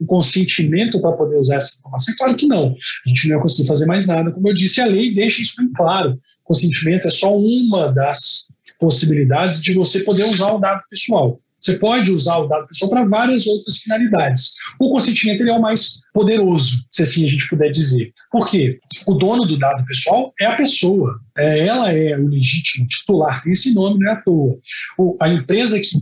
um 0.00 0.06
consentimento 0.06 1.00
para 1.00 1.12
poder 1.12 1.36
usar 1.36 1.56
essa 1.56 1.76
informação? 1.78 2.14
Claro 2.16 2.36
que 2.36 2.46
não. 2.46 2.76
A 3.04 3.08
gente 3.08 3.28
não 3.28 3.36
ia 3.36 3.42
conseguir 3.42 3.66
fazer 3.66 3.86
mais 3.86 4.06
nada. 4.06 4.30
Como 4.30 4.48
eu 4.48 4.54
disse, 4.54 4.80
a 4.80 4.86
lei 4.86 5.14
deixa 5.14 5.42
isso 5.42 5.56
bem 5.58 5.72
claro. 5.72 6.20
Consentimento 6.44 7.08
é 7.08 7.10
só 7.10 7.36
uma 7.36 7.92
das 7.92 8.46
possibilidades 8.78 9.60
de 9.62 9.74
você 9.74 10.00
poder 10.04 10.24
usar 10.24 10.52
o 10.52 10.60
dado 10.60 10.82
pessoal. 10.88 11.40
Você 11.60 11.78
pode 11.78 12.10
usar 12.10 12.38
o 12.38 12.46
dado 12.46 12.66
pessoal 12.68 12.90
para 12.90 13.04
várias 13.04 13.46
outras 13.46 13.78
finalidades. 13.78 14.52
O 14.78 14.90
consentimento 14.90 15.40
ele 15.40 15.50
é 15.50 15.54
o 15.54 15.60
mais 15.60 16.00
poderoso, 16.12 16.84
se 16.90 17.02
assim 17.02 17.26
a 17.26 17.28
gente 17.28 17.48
puder 17.48 17.70
dizer. 17.70 18.12
Por 18.30 18.48
quê? 18.48 18.78
O 19.06 19.14
dono 19.14 19.44
do 19.44 19.58
dado 19.58 19.84
pessoal 19.84 20.32
é 20.40 20.46
a 20.46 20.56
pessoa. 20.56 21.18
É, 21.36 21.66
ela 21.66 21.92
é 21.92 22.16
o 22.16 22.28
legítimo 22.28 22.86
titular. 22.86 23.42
Esse 23.46 23.74
nome 23.74 23.98
não 23.98 24.10
é 24.10 24.12
à 24.12 24.22
toa. 24.22 24.56
O, 24.96 25.16
a 25.20 25.28
empresa 25.28 25.80
que 25.80 25.98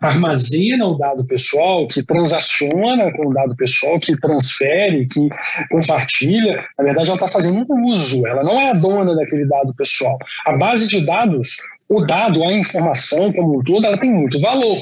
armazena 0.00 0.86
o 0.86 0.96
dado 0.96 1.24
pessoal, 1.26 1.86
que 1.86 2.02
transaciona 2.02 3.12
com 3.12 3.28
o 3.28 3.34
dado 3.34 3.54
pessoal, 3.54 4.00
que 4.00 4.18
transfere, 4.18 5.06
que 5.06 5.28
compartilha, 5.70 6.64
na 6.78 6.84
verdade 6.84 7.10
ela 7.10 7.16
está 7.16 7.28
fazendo 7.28 7.66
um 7.68 7.82
uso, 7.82 8.26
ela 8.26 8.42
não 8.42 8.58
é 8.58 8.70
a 8.70 8.74
dona 8.74 9.14
daquele 9.14 9.46
dado 9.46 9.74
pessoal. 9.74 10.18
A 10.46 10.56
base 10.56 10.88
de 10.88 11.04
dados 11.04 11.56
o 11.90 12.00
dado, 12.06 12.44
a 12.44 12.52
informação 12.52 13.32
como 13.32 13.58
um 13.58 13.64
todo, 13.64 13.84
ela 13.84 13.98
tem 13.98 14.12
muito 14.12 14.38
valor, 14.38 14.78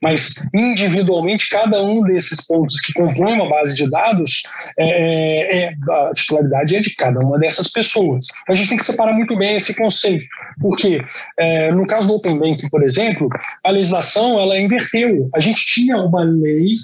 mas 0.00 0.36
individualmente 0.54 1.50
cada 1.50 1.82
um 1.82 2.02
desses 2.02 2.46
pontos 2.46 2.80
que 2.80 2.92
compõem 2.92 3.34
uma 3.34 3.50
base 3.50 3.74
de 3.74 3.90
dados, 3.90 4.44
é, 4.78 5.64
é, 5.64 5.74
a 5.90 6.12
titularidade 6.14 6.76
é 6.76 6.80
de 6.80 6.94
cada 6.94 7.18
uma 7.18 7.36
dessas 7.36 7.66
pessoas. 7.66 8.28
A 8.48 8.54
gente 8.54 8.68
tem 8.68 8.78
que 8.78 8.84
separar 8.84 9.12
muito 9.12 9.36
bem 9.36 9.56
esse 9.56 9.74
conceito, 9.74 10.24
porque 10.60 11.02
é, 11.36 11.72
no 11.72 11.84
caso 11.84 12.06
do 12.06 12.14
Open 12.14 12.38
Banking, 12.38 12.68
por 12.68 12.84
exemplo, 12.84 13.28
a 13.64 13.70
legislação 13.72 14.38
ela 14.38 14.56
inverteu. 14.56 15.28
A 15.34 15.40
gente 15.40 15.66
tinha 15.66 15.96
uma 15.96 16.22
lei 16.22 16.76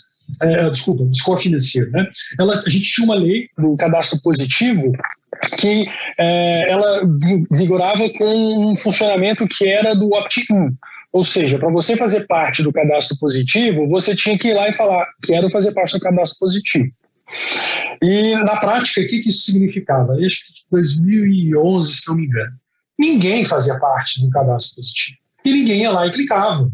é, 0.43 0.69
desculpa, 0.71 1.05
financeiro, 1.39 1.91
né? 1.91 2.07
Ela, 2.39 2.59
a 2.59 2.69
gente 2.69 2.93
tinha 2.93 3.05
uma 3.05 3.15
lei 3.15 3.49
do 3.57 3.77
cadastro 3.77 4.21
positivo 4.21 4.93
que 5.59 5.87
é, 6.19 6.71
ela 6.71 7.03
vigorava 7.51 8.09
com 8.11 8.71
um 8.71 8.77
funcionamento 8.77 9.47
que 9.47 9.69
era 9.69 9.95
do 9.95 10.11
opt-in. 10.13 10.77
Ou 11.13 11.25
seja, 11.25 11.59
para 11.59 11.71
você 11.71 11.97
fazer 11.97 12.27
parte 12.27 12.63
do 12.63 12.73
cadastro 12.73 13.19
positivo, 13.19 13.89
você 13.89 14.15
tinha 14.15 14.39
que 14.39 14.49
ir 14.49 14.55
lá 14.55 14.69
e 14.69 14.75
falar: 14.75 15.07
quero 15.23 15.51
fazer 15.51 15.73
parte 15.73 15.93
do 15.93 16.01
cadastro 16.01 16.39
positivo. 16.41 16.91
E 18.03 18.35
na 18.37 18.57
prática, 18.57 19.01
o 19.01 19.07
que, 19.07 19.21
que 19.21 19.29
isso 19.29 19.45
significava? 19.45 20.17
Que 20.17 20.27
2011, 20.71 21.93
se 21.95 22.09
não 22.09 22.17
me 22.17 22.27
engano. 22.27 22.53
Ninguém 22.99 23.45
fazia 23.45 23.79
parte 23.79 24.21
do 24.21 24.31
cadastro 24.31 24.77
positivo. 24.77 25.19
E 25.45 25.53
ninguém 25.53 25.83
ia 25.83 25.91
lá 25.91 26.07
e 26.07 26.11
clicava. 26.11 26.71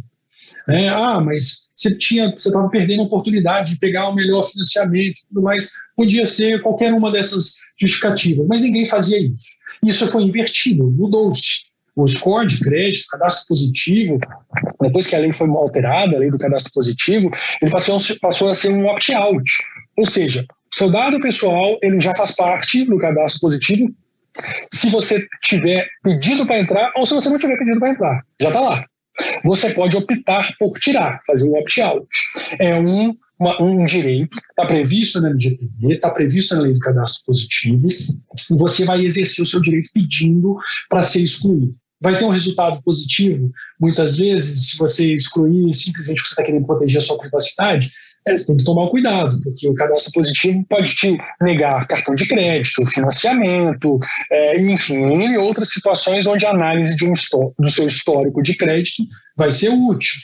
É, 0.68 0.88
ah, 0.88 1.20
mas 1.20 1.64
você 1.74 1.94
tinha, 1.94 2.30
você 2.30 2.48
estava 2.48 2.68
perdendo 2.68 3.02
a 3.02 3.06
oportunidade 3.06 3.72
de 3.72 3.78
pegar 3.78 4.08
o 4.08 4.14
melhor 4.14 4.44
financiamento, 4.44 5.16
tudo 5.28 5.42
mais. 5.42 5.72
Podia 5.96 6.24
ser 6.24 6.62
qualquer 6.62 6.92
uma 6.92 7.10
dessas 7.10 7.54
justificativas, 7.78 8.46
mas 8.46 8.62
ninguém 8.62 8.88
fazia 8.88 9.18
isso. 9.18 9.56
Isso 9.84 10.06
foi 10.06 10.22
invertido, 10.22 10.90
mudou-se. 10.90 11.64
O 11.96 12.06
score 12.08 12.46
de 12.46 12.58
crédito, 12.58 13.06
cadastro 13.08 13.46
positivo, 13.46 14.18
depois 14.80 15.06
que 15.06 15.14
a 15.14 15.20
lei 15.20 15.32
foi 15.32 15.48
alterada, 15.48 16.16
a 16.16 16.18
lei 16.18 16.28
do 16.28 16.38
cadastro 16.38 16.72
positivo, 16.72 17.30
ele 17.62 17.70
passou, 17.70 17.98
passou 18.20 18.50
a 18.50 18.54
ser 18.54 18.70
um 18.70 18.86
opt-out. 18.86 19.44
Ou 19.96 20.04
seja, 20.04 20.44
seu 20.72 20.90
dado 20.90 21.20
pessoal 21.20 21.78
ele 21.82 22.00
já 22.00 22.12
faz 22.14 22.34
parte 22.34 22.84
do 22.84 22.98
cadastro 22.98 23.42
positivo 23.42 23.94
se 24.72 24.90
você 24.90 25.24
tiver 25.44 25.86
pedido 26.02 26.44
para 26.44 26.58
entrar 26.58 26.92
ou 26.96 27.06
se 27.06 27.14
você 27.14 27.28
não 27.28 27.38
tiver 27.38 27.56
pedido 27.56 27.78
para 27.78 27.90
entrar. 27.90 28.22
Já 28.40 28.48
está 28.48 28.60
lá 28.60 28.84
você 29.44 29.72
pode 29.72 29.96
optar 29.96 30.54
por 30.58 30.78
tirar, 30.78 31.20
fazer 31.26 31.48
um 31.48 31.56
opt-out. 31.56 32.06
É 32.58 32.78
um, 32.78 33.16
uma, 33.38 33.62
um 33.62 33.84
direito, 33.84 34.36
está 34.50 34.66
previsto 34.66 35.20
na 35.20 35.30
LGPD, 35.30 35.94
está 35.94 36.10
previsto 36.10 36.54
na 36.54 36.62
lei 36.62 36.72
do 36.72 36.78
cadastro 36.80 37.24
positivo, 37.26 37.86
e 37.86 38.56
você 38.56 38.84
vai 38.84 39.04
exercer 39.04 39.42
o 39.42 39.46
seu 39.46 39.60
direito 39.60 39.90
pedindo 39.92 40.56
para 40.88 41.02
ser 41.02 41.20
excluído. 41.20 41.74
Vai 42.00 42.16
ter 42.16 42.24
um 42.24 42.30
resultado 42.30 42.82
positivo, 42.82 43.50
muitas 43.80 44.18
vezes, 44.18 44.70
se 44.70 44.78
você 44.78 45.14
excluir 45.14 45.72
simplesmente 45.72 46.16
porque 46.16 46.28
você 46.28 46.34
está 46.34 46.42
querendo 46.42 46.66
proteger 46.66 46.98
a 46.98 47.00
sua 47.00 47.18
privacidade, 47.18 47.90
é, 48.26 48.36
você 48.36 48.46
tem 48.46 48.56
que 48.56 48.64
tomar 48.64 48.88
cuidado, 48.88 49.38
porque 49.42 49.68
o 49.68 49.74
cadastro 49.74 50.12
positivo 50.12 50.64
pode 50.68 50.94
te 50.94 51.16
negar 51.40 51.86
cartão 51.86 52.14
de 52.14 52.26
crédito, 52.26 52.86
financiamento, 52.86 53.98
é, 54.30 54.60
enfim, 54.60 54.96
em 54.96 55.36
outras 55.36 55.68
situações 55.70 56.26
onde 56.26 56.46
a 56.46 56.50
análise 56.50 56.96
de 56.96 57.04
um 57.04 57.12
do 57.58 57.70
seu 57.70 57.86
histórico 57.86 58.42
de 58.42 58.56
crédito 58.56 59.02
vai 59.36 59.50
ser 59.50 59.68
útil. 59.68 60.14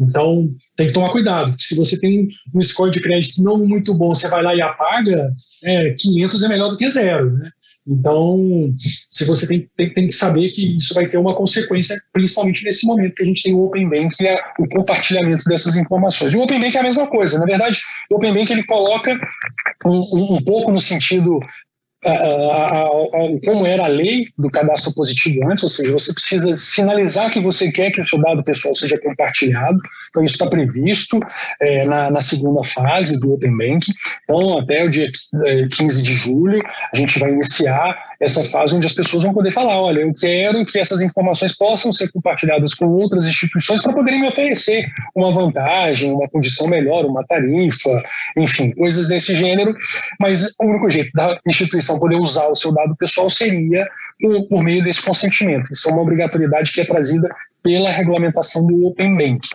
Então, 0.00 0.48
tem 0.76 0.86
que 0.86 0.92
tomar 0.92 1.10
cuidado. 1.10 1.54
Se 1.58 1.74
você 1.74 1.98
tem 1.98 2.28
um 2.54 2.62
score 2.62 2.90
de 2.90 3.00
crédito 3.00 3.42
não 3.42 3.58
muito 3.66 3.92
bom, 3.92 4.14
você 4.14 4.28
vai 4.28 4.42
lá 4.42 4.54
e 4.54 4.62
apaga, 4.62 5.32
é, 5.64 5.94
500 5.98 6.42
é 6.44 6.48
melhor 6.48 6.68
do 6.68 6.76
que 6.76 6.88
zero. 6.88 7.32
Né? 7.32 7.50
Então, 7.88 8.74
se 9.08 9.24
você 9.24 9.46
tem, 9.46 9.66
tem, 9.74 9.94
tem, 9.94 10.06
que 10.06 10.12
saber 10.12 10.50
que 10.50 10.76
isso 10.76 10.92
vai 10.92 11.08
ter 11.08 11.16
uma 11.16 11.34
consequência, 11.34 11.96
principalmente 12.12 12.62
nesse 12.62 12.86
momento 12.86 13.14
que 13.14 13.22
a 13.22 13.26
gente 13.26 13.42
tem 13.42 13.54
o 13.54 13.64
Open 13.64 13.88
Bank 13.88 14.14
e 14.20 14.26
é 14.26 14.38
o 14.58 14.68
compartilhamento 14.68 15.44
dessas 15.44 15.74
informações. 15.74 16.34
E 16.34 16.36
o 16.36 16.42
Open 16.42 16.60
Bank 16.60 16.76
é 16.76 16.80
a 16.80 16.82
mesma 16.82 17.06
coisa. 17.06 17.38
Na 17.38 17.46
verdade, 17.46 17.80
o 18.10 18.16
Open 18.16 18.34
Bank 18.34 18.52
ele 18.52 18.64
coloca 18.64 19.18
um, 19.86 20.34
um 20.34 20.44
pouco 20.44 20.70
no 20.70 20.80
sentido 20.80 21.40
a, 22.04 22.10
a, 22.10 22.84
a, 22.84 23.40
como 23.44 23.66
era 23.66 23.84
a 23.84 23.88
lei 23.88 24.28
do 24.38 24.50
cadastro 24.50 24.94
positivo 24.94 25.50
antes, 25.50 25.64
ou 25.64 25.70
seja, 25.70 25.92
você 25.92 26.12
precisa 26.12 26.56
sinalizar 26.56 27.32
que 27.32 27.40
você 27.40 27.70
quer 27.72 27.90
que 27.90 28.00
o 28.00 28.04
seu 28.04 28.20
dado 28.20 28.42
pessoal 28.44 28.74
seja 28.74 28.98
compartilhado. 28.98 29.78
Então, 30.10 30.22
isso 30.22 30.34
está 30.34 30.46
previsto 30.46 31.18
é, 31.60 31.84
na, 31.84 32.10
na, 32.10 32.20
segunda 32.20 32.62
fase 32.68 33.18
do 33.18 33.32
Open 33.32 33.56
Bank. 33.56 33.92
Então, 34.24 34.58
até 34.58 34.84
o 34.84 34.88
dia 34.88 35.10
15 35.72 36.02
de 36.02 36.14
julho, 36.14 36.62
a 36.92 36.96
gente 36.96 37.18
vai 37.18 37.32
iniciar 37.32 37.96
essa 38.20 38.42
fase 38.44 38.74
onde 38.74 38.86
as 38.86 38.92
pessoas 38.92 39.22
vão 39.22 39.32
poder 39.32 39.52
falar: 39.52 39.80
olha, 39.80 40.00
eu 40.00 40.12
quero 40.12 40.64
que 40.64 40.78
essas 40.78 41.00
informações 41.00 41.56
possam 41.56 41.92
ser 41.92 42.10
compartilhadas 42.10 42.74
com 42.74 42.86
outras 42.86 43.26
instituições 43.26 43.82
para 43.82 43.92
poderem 43.92 44.20
me 44.20 44.28
oferecer 44.28 44.86
uma 45.14 45.32
vantagem, 45.32 46.12
uma 46.12 46.28
condição 46.28 46.66
melhor, 46.66 47.04
uma 47.04 47.24
tarifa, 47.24 48.02
enfim, 48.36 48.72
coisas 48.72 49.08
desse 49.08 49.34
gênero. 49.34 49.74
Mas 50.18 50.54
o 50.60 50.64
único 50.64 50.90
jeito 50.90 51.10
da 51.14 51.38
instituição 51.46 51.87
poder 51.96 52.16
usar 52.16 52.48
o 52.48 52.56
seu 52.56 52.72
dado 52.72 52.96
pessoal 52.96 53.30
seria 53.30 53.88
por, 54.20 54.48
por 54.48 54.64
meio 54.64 54.82
desse 54.82 55.00
consentimento. 55.00 55.72
Isso 55.72 55.88
é 55.88 55.92
uma 55.92 56.02
obrigatoriedade 56.02 56.72
que 56.72 56.80
é 56.80 56.84
trazida 56.84 57.28
pela 57.62 57.90
regulamentação 57.90 58.66
do 58.66 58.86
Open 58.86 59.16
Bank. 59.16 59.48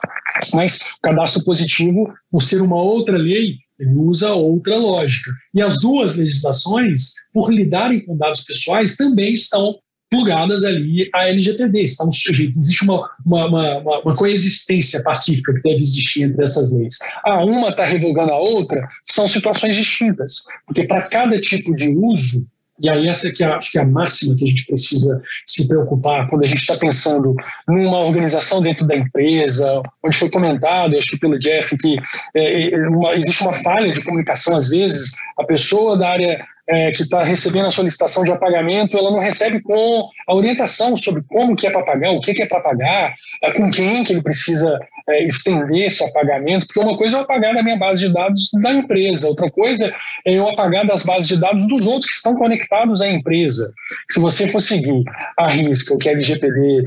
Mas 0.54 0.80
o 0.82 1.02
cadastro 1.02 1.44
positivo, 1.44 2.14
por 2.32 2.42
ser 2.42 2.62
uma 2.62 2.82
outra 2.82 3.18
lei, 3.18 3.58
ele 3.78 3.96
usa 3.96 4.34
outra 4.34 4.78
lógica. 4.78 5.32
E 5.54 5.62
as 5.62 5.82
duas 5.82 6.16
legislações, 6.16 7.12
por 7.34 7.52
lidarem 7.52 8.06
com 8.06 8.16
dados 8.16 8.42
pessoais, 8.42 8.96
também 8.96 9.34
estão 9.34 9.76
plugadas 10.14 10.64
ali 10.64 11.10
à 11.12 11.28
LGPD, 11.28 11.82
estão 11.82 12.12
sujeitos. 12.12 12.58
Existe 12.60 12.84
uma, 12.84 13.10
uma, 13.26 13.48
uma, 13.48 14.00
uma, 14.00 14.16
coexistência 14.16 15.02
pacífica 15.02 15.52
que 15.56 15.62
deve 15.64 15.82
existir 15.82 16.22
entre 16.22 16.44
essas 16.44 16.72
leis. 16.72 17.00
Ah, 17.26 17.44
uma 17.44 17.70
está 17.70 17.84
revogando 17.84 18.32
a 18.32 18.38
outra, 18.38 18.88
são 19.04 19.28
situações 19.28 19.76
distintas, 19.76 20.44
porque 20.68 20.84
para 20.84 21.02
cada 21.02 21.42
tipo 21.42 21.76
de 21.76 21.90
uso, 21.90 22.46
e 22.80 22.88
aí 22.88 23.08
essa 23.08 23.32
que 23.32 23.44
é, 23.44 23.48
acho 23.48 23.72
que 23.72 23.80
é 23.80 23.82
a 23.82 23.86
máxima 23.86 24.36
que 24.36 24.46
a 24.46 24.48
gente 24.48 24.68
precisa 24.68 25.20
se 25.48 25.68
preocupar 25.68 26.30
quando 26.30 26.44
a 26.44 26.48
gente 26.48 26.60
está 26.60 26.78
pensando 26.78 27.36
numa 27.68 28.00
organização 28.02 28.62
dentro 28.62 28.86
da 28.86 28.96
empresa, 28.96 29.82
onde 30.04 30.18
foi 30.18 30.30
comentado, 30.30 30.96
acho 30.96 31.08
que 31.08 31.20
pelo 31.20 31.40
Jeff, 31.40 31.76
que 31.78 31.98
é, 32.36 32.70
é, 32.70 32.88
uma, 32.88 33.16
existe 33.16 33.42
uma 33.42 33.54
falha 33.54 33.92
de 33.92 34.04
comunicação 34.04 34.56
às 34.56 34.70
vezes, 34.70 35.14
a 35.40 35.44
pessoa 35.44 35.98
da 35.98 36.08
área 36.08 36.46
é, 36.68 36.92
que 36.92 37.02
está 37.02 37.24
recebendo 37.24 37.68
a 37.68 37.72
solicitação 37.72 38.24
de 38.24 38.32
apagamento, 38.32 38.98
ela 38.98 39.12
não 39.12 39.20
recebe 39.20 39.62
com 39.62 40.08
a 40.28 40.36
orientação 40.36 40.96
sobre 40.96 41.24
como 41.28 41.56
que 41.56 41.68
é 41.68 41.72
para 41.72 41.84
pagar, 41.84 42.12
o 42.12 42.20
que, 42.20 42.34
que 42.34 42.44
é 42.44 42.46
para 42.46 42.62
pagar, 42.62 43.14
é, 43.42 43.52
com 43.52 43.70
quem 43.70 44.04
que 44.04 44.14
ele 44.14 44.22
precisa 44.22 44.80
é, 45.10 45.24
estender 45.24 45.88
esse 45.88 46.04
apagamento, 46.04 46.66
porque 46.66 46.80
uma 46.80 46.98
coisa 46.98 47.18
é 47.18 47.20
eu 47.20 47.24
apagar 47.24 47.54
da 47.54 47.64
minha 47.64 47.78
base 47.78 48.08
de 48.08 48.14
dados 48.14 48.50
da 48.62 48.72
empresa, 48.72 49.28
outra 49.28 49.52
coisa 49.52 49.94
é 50.26 50.38
eu 50.38 50.48
apagar 50.48 50.86
das 50.86 51.04
bases 51.04 51.28
de 51.28 51.40
dados 51.40 51.68
dos 51.68 51.86
outros 51.86 52.10
que 52.10 52.16
estão 52.16 52.36
conectados 52.36 53.02
à 53.02 53.10
empresa. 53.10 53.74
Se 54.10 54.20
você 54.20 54.48
for 54.48 54.62
seguir 54.62 55.04
a 55.38 55.48
risca 55.48 55.94
o 55.94 55.98
que 55.98 56.08
a 56.08 56.14
LGPD 56.14 56.84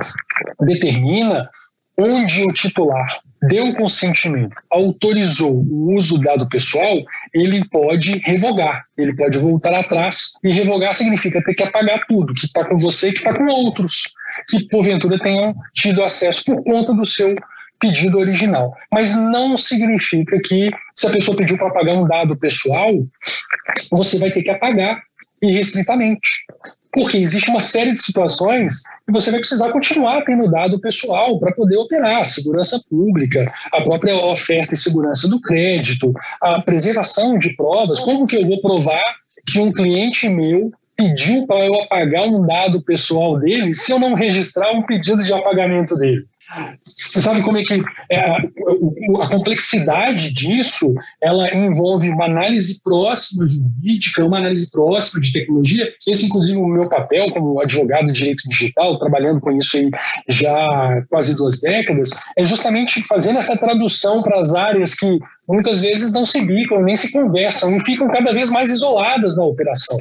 determina, 0.61 1.49
onde 1.99 2.43
o 2.45 2.53
titular 2.53 3.21
deu 3.49 3.75
consentimento, 3.75 4.55
autorizou 4.71 5.55
o 5.55 5.95
uso 5.95 6.19
do 6.19 6.25
dado 6.25 6.49
pessoal, 6.49 7.03
ele 7.35 7.67
pode 7.69 8.21
revogar, 8.25 8.85
ele 8.97 9.15
pode 9.15 9.39
voltar 9.39 9.75
atrás. 9.75 10.33
E 10.43 10.53
revogar 10.53 10.95
significa 10.95 11.43
ter 11.43 11.55
que 11.55 11.63
apagar 11.63 12.05
tudo 12.07 12.35
que 12.35 12.47
está 12.47 12.65
com 12.65 12.77
você 12.77 13.09
e 13.09 13.13
que 13.13 13.19
está 13.19 13.35
com 13.35 13.45
outros, 13.47 14.03
que 14.49 14.69
porventura 14.69 15.19
tenham 15.19 15.55
tido 15.75 16.03
acesso 16.03 16.45
por 16.45 16.63
conta 16.65 16.93
do 16.93 17.05
seu 17.05 17.35
pedido 17.79 18.19
original. 18.19 18.75
Mas 18.93 19.15
não 19.15 19.57
significa 19.57 20.39
que, 20.43 20.71
se 20.95 21.07
a 21.07 21.11
pessoa 21.11 21.37
pediu 21.37 21.57
para 21.57 21.69
apagar 21.69 21.97
um 21.97 22.07
dado 22.07 22.37
pessoal, 22.37 22.93
você 23.91 24.19
vai 24.19 24.31
ter 24.31 24.43
que 24.43 24.51
apagar 24.51 25.03
irrestritamente 25.43 26.47
porque 26.97 27.19
existe 27.19 27.51
uma 27.51 27.61
série 27.61 27.93
de 27.93 28.01
situações 28.01 28.81
que 29.05 29.13
você 29.13 29.31
vai 29.31 29.41
precisar 29.41 29.71
continuar 29.71 30.25
tendo 30.25 30.51
dado 30.51 30.81
pessoal 30.81 31.39
para 31.39 31.53
poder 31.53 31.77
operar, 31.77 32.23
a 32.23 32.25
segurança 32.25 32.81
pública, 32.89 33.53
a 33.71 33.83
própria 33.83 34.17
oferta 34.17 34.73
e 34.73 34.79
segurança 34.79 35.29
do 35.29 35.39
crédito, 35.39 36.11
a 36.41 36.63
preservação 36.63 37.39
de 37.39 37.55
provas, 37.55 38.01
como 38.01 38.27
que 38.27 38.37
eu 38.37 38.47
vou 38.47 38.63
provar 38.63 39.05
que 39.47 39.59
um 39.59 39.71
cliente 39.71 40.27
meu 40.27 40.73
pediu 40.97 41.47
para 41.47 41.67
eu 41.67 41.83
apagar 41.83 42.25
um 42.25 42.47
dado 42.47 42.81
pessoal 42.81 43.39
dele 43.39 43.75
se 43.75 43.93
eu 43.93 43.99
não 43.99 44.15
registrar 44.15 44.73
um 44.73 44.83
pedido 44.83 45.23
de 45.23 45.35
apagamento 45.35 45.95
dele? 45.97 46.25
Você 46.85 47.21
sabe 47.21 47.43
como 47.43 47.57
é 47.57 47.65
que 47.65 47.83
é, 48.11 48.21
a, 48.31 49.29
complexidade 49.29 50.33
disso 50.33 50.95
ela 51.21 51.53
envolve 51.55 52.09
uma 52.09 52.27
análise 52.27 52.81
próxima 52.83 53.49
jurídica, 53.49 54.25
uma 54.25 54.39
análise 54.39 54.71
próxima 54.71 55.21
de 55.21 55.33
tecnologia. 55.33 55.93
Esse, 56.07 56.27
inclusive, 56.27 56.57
o 56.57 56.67
meu 56.67 56.89
papel 56.89 57.31
como 57.33 57.61
advogado 57.61 58.07
de 58.07 58.13
direito 58.13 58.49
digital, 58.49 58.99
trabalhando 58.99 59.41
com 59.41 59.51
isso 59.53 59.77
aí 59.77 59.91
já 60.29 61.03
quase 61.11 61.37
duas 61.37 61.61
décadas, 61.61 62.11
é 62.39 62.45
justamente 62.45 63.03
fazendo 63.03 63.39
essa 63.39 63.57
tradução 63.57 64.23
para 64.23 64.39
as 64.39 64.55
áreas 64.55 64.95
que 64.95 65.19
muitas 65.49 65.83
vezes 65.83 66.13
não 66.13 66.27
se 66.27 66.45
bicam, 66.45 66.83
nem 66.83 66.97
se 66.97 67.13
conversam 67.13 67.77
e 67.77 67.81
ficam 67.85 68.09
cada 68.09 68.33
vez 68.33 68.51
mais 68.51 68.71
isoladas 68.71 69.37
na 69.37 69.45
operação. 69.45 69.99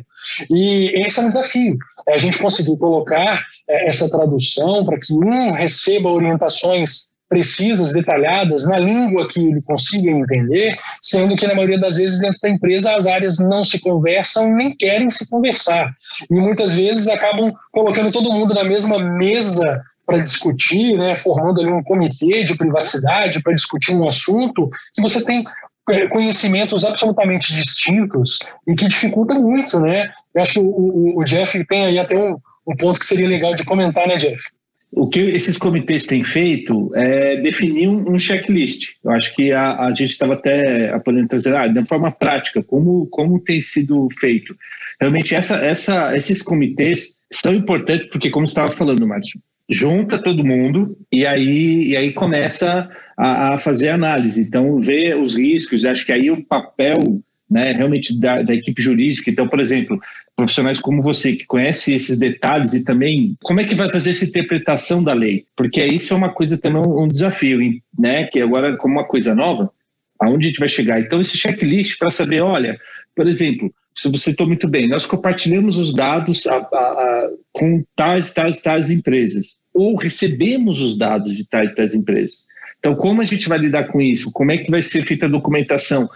E 0.49 0.91
esse 1.05 1.19
é 1.19 1.23
um 1.23 1.29
desafio. 1.29 1.77
É 2.07 2.15
a 2.15 2.19
gente 2.19 2.37
conseguir 2.37 2.77
colocar 2.77 3.43
é, 3.67 3.89
essa 3.89 4.09
tradução 4.09 4.85
para 4.85 4.99
que 4.99 5.13
um 5.13 5.51
receba 5.53 6.09
orientações 6.09 7.15
precisas, 7.27 7.91
detalhadas, 7.91 8.67
na 8.67 8.77
língua 8.77 9.27
que 9.27 9.39
ele 9.39 9.61
consiga 9.63 10.11
entender, 10.11 10.77
sendo 11.01 11.35
que 11.35 11.47
na 11.47 11.55
maioria 11.55 11.79
das 11.79 11.97
vezes 11.97 12.19
dentro 12.19 12.39
da 12.41 12.49
empresa 12.49 12.95
as 12.95 13.07
áreas 13.07 13.39
não 13.39 13.63
se 13.63 13.79
conversam 13.79 14.53
nem 14.55 14.75
querem 14.75 15.09
se 15.09 15.27
conversar. 15.29 15.91
E 16.29 16.35
muitas 16.35 16.73
vezes 16.75 17.07
acabam 17.07 17.51
colocando 17.71 18.11
todo 18.11 18.31
mundo 18.31 18.53
na 18.53 18.63
mesma 18.63 18.99
mesa 18.99 19.81
para 20.05 20.19
discutir, 20.19 20.97
né, 20.97 21.15
formando 21.15 21.61
ali 21.61 21.71
um 21.71 21.83
comitê 21.83 22.43
de 22.43 22.57
privacidade 22.57 23.41
para 23.41 23.53
discutir 23.53 23.95
um 23.95 24.07
assunto 24.07 24.69
que 24.93 25.01
você 25.01 25.23
tem 25.23 25.43
é, 25.89 26.07
conhecimentos 26.07 26.83
absolutamente 26.83 27.53
distintos 27.53 28.39
e 28.67 28.75
que 28.75 28.87
dificulta 28.87 29.33
muito, 29.35 29.79
né? 29.79 30.11
Eu 30.33 30.41
acho 30.41 30.53
que 30.53 30.59
o, 30.59 30.65
o, 30.65 31.19
o 31.19 31.23
Jeff 31.23 31.63
tem 31.65 31.85
aí 31.85 31.99
até 31.99 32.17
um, 32.17 32.37
um 32.67 32.75
ponto 32.75 32.99
que 32.99 33.05
seria 33.05 33.27
legal 33.27 33.55
de 33.55 33.63
comentar, 33.63 34.07
né, 34.07 34.17
Jeff? 34.17 34.43
O 34.91 35.09
que 35.09 35.19
esses 35.19 35.57
comitês 35.57 36.05
têm 36.05 36.23
feito 36.23 36.91
é 36.95 37.35
definir 37.41 37.89
um, 37.89 38.17
checklist. 38.17 38.93
Eu 39.03 39.11
acho 39.11 39.35
que 39.35 39.51
a, 39.51 39.87
a 39.87 39.91
gente 39.91 40.11
estava 40.11 40.35
até 40.35 40.97
podendo 40.99 41.27
trazer 41.27 41.55
ah, 41.55 41.67
de 41.67 41.85
forma 41.85 42.09
prática 42.11 42.63
como, 42.63 43.05
como 43.07 43.39
tem 43.39 43.59
sido 43.59 44.07
feito. 44.17 44.55
Realmente, 44.99 45.35
essa, 45.35 45.57
essa, 45.57 46.15
esses 46.15 46.41
comitês 46.41 47.17
são 47.31 47.53
importantes 47.53 48.07
porque, 48.07 48.29
como 48.29 48.47
você 48.47 48.51
estava 48.51 48.71
falando, 48.71 49.05
Márcio, 49.05 49.39
junta 49.69 50.21
todo 50.21 50.45
mundo 50.45 50.97
e 51.11 51.25
aí, 51.25 51.89
e 51.89 51.97
aí 51.97 52.13
começa 52.13 52.89
a, 53.17 53.53
a 53.53 53.57
fazer 53.59 53.89
análise. 53.89 54.41
Então, 54.41 54.79
vê 54.79 55.15
os 55.15 55.37
riscos, 55.37 55.85
acho 55.85 56.05
que 56.05 56.13
aí 56.13 56.29
o 56.29 56.43
papel 56.45 57.21
né, 57.49 57.73
realmente 57.73 58.19
da, 58.19 58.41
da, 58.41 58.53
equipe 58.53 58.81
jurídica. 58.81 59.29
Então, 59.29 59.47
por 59.47 59.59
exemplo, 59.59 59.99
profissionais 60.35 60.79
como 60.79 61.01
você, 61.01 61.35
que 61.35 61.45
conhece 61.45 61.93
esses 61.93 62.17
detalhes 62.17 62.73
e 62.73 62.83
também 62.83 63.35
como 63.43 63.59
é 63.59 63.63
que 63.63 63.75
vai 63.75 63.89
fazer 63.89 64.11
essa 64.11 64.25
interpretação 64.25 65.03
da 65.03 65.13
lei? 65.13 65.45
Porque 65.55 65.83
isso 65.85 66.13
é 66.13 66.17
uma 66.17 66.29
coisa 66.29 66.57
também, 66.59 66.81
um 66.81 67.07
desafio, 67.07 67.59
né, 67.97 68.25
que 68.25 68.41
agora, 68.41 68.75
como 68.77 68.95
uma 68.95 69.07
coisa 69.07 69.35
nova, 69.35 69.71
aonde 70.19 70.47
a 70.47 70.49
gente 70.49 70.59
vai 70.59 70.69
chegar? 70.69 70.99
Então, 70.99 71.21
esse 71.21 71.37
checklist 71.37 71.97
para 71.97 72.11
saber, 72.11 72.41
olha, 72.41 72.79
por 73.15 73.27
exemplo, 73.27 73.73
você 74.03 74.31
está 74.31 74.45
muito 74.45 74.67
bem, 74.67 74.89
nós 74.89 75.05
compartilhamos 75.05 75.77
os 75.77 75.93
dados 75.93 76.45
a, 76.47 76.57
a, 76.57 76.59
a, 76.59 77.29
com 77.53 77.83
tais, 77.95 78.31
tais, 78.31 78.61
tais 78.61 78.89
empresas, 78.89 79.57
ou 79.73 79.95
recebemos 79.95 80.81
os 80.81 80.97
dados 80.97 81.33
de 81.35 81.47
tais, 81.47 81.73
tais 81.73 81.95
empresas. 81.95 82.45
Então, 82.79 82.93
como 82.95 83.21
a 83.21 83.25
gente 83.25 83.47
vai 83.47 83.57
lidar 83.57 83.85
com 83.85 84.01
isso? 84.01 84.31
Como 84.31 84.51
é 84.51 84.57
que 84.57 84.69
vai 84.69 84.81
ser 84.81 85.03
feita 85.03 85.25
a 85.25 85.29
documentação? 85.29 86.09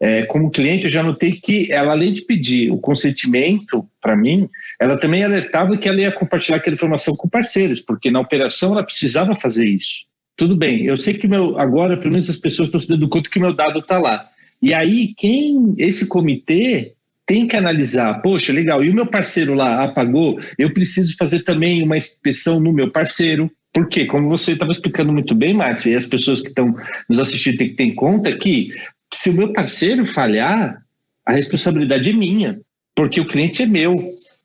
É, 0.00 0.26
como 0.26 0.50
cliente, 0.50 0.84
eu 0.84 0.90
já 0.90 1.02
notei 1.02 1.32
que 1.32 1.70
ela, 1.70 1.92
além 1.92 2.12
de 2.12 2.22
pedir 2.22 2.70
o 2.70 2.78
consentimento 2.78 3.86
para 4.00 4.16
mim, 4.16 4.48
ela 4.80 4.98
também 4.98 5.22
alertava 5.22 5.76
que 5.76 5.88
ela 5.88 6.00
ia 6.00 6.12
compartilhar 6.12 6.56
aquela 6.56 6.74
informação 6.74 7.14
com 7.16 7.28
parceiros, 7.28 7.80
porque 7.80 8.10
na 8.10 8.20
operação 8.20 8.72
ela 8.72 8.82
precisava 8.82 9.36
fazer 9.36 9.66
isso. 9.66 10.04
Tudo 10.36 10.56
bem, 10.56 10.84
eu 10.84 10.96
sei 10.96 11.14
que 11.14 11.28
meu, 11.28 11.58
agora, 11.58 11.96
pelo 11.96 12.10
menos 12.10 12.28
as 12.28 12.36
pessoas 12.36 12.68
estão 12.68 12.80
se 12.80 12.88
dando 12.88 13.08
conta 13.08 13.30
que 13.30 13.38
meu 13.38 13.54
dado 13.54 13.78
está 13.78 13.98
lá. 13.98 14.28
E 14.60 14.74
aí, 14.74 15.14
quem, 15.16 15.74
esse 15.78 16.08
comitê 16.08 16.95
tem 17.26 17.46
que 17.46 17.56
analisar, 17.56 18.22
poxa, 18.22 18.52
legal, 18.52 18.84
e 18.84 18.88
o 18.88 18.94
meu 18.94 19.06
parceiro 19.06 19.52
lá 19.52 19.82
apagou, 19.82 20.38
eu 20.56 20.72
preciso 20.72 21.16
fazer 21.18 21.42
também 21.42 21.82
uma 21.82 21.96
inspeção 21.96 22.60
no 22.60 22.72
meu 22.72 22.90
parceiro, 22.90 23.50
porque, 23.74 24.06
como 24.06 24.28
você 24.28 24.52
estava 24.52 24.70
explicando 24.70 25.12
muito 25.12 25.34
bem, 25.34 25.52
Márcio, 25.52 25.92
e 25.92 25.96
as 25.96 26.06
pessoas 26.06 26.40
que 26.40 26.48
estão 26.48 26.74
nos 27.08 27.18
assistindo 27.18 27.58
têm 27.58 27.70
que 27.70 27.74
ter 27.74 27.84
em 27.84 27.94
conta 27.94 28.34
que 28.36 28.70
se 29.12 29.28
o 29.28 29.34
meu 29.34 29.52
parceiro 29.52 30.06
falhar, 30.06 30.80
a 31.26 31.32
responsabilidade 31.32 32.08
é 32.08 32.12
minha, 32.12 32.60
porque 32.94 33.20
o 33.20 33.26
cliente 33.26 33.62
é 33.62 33.66
meu. 33.66 33.96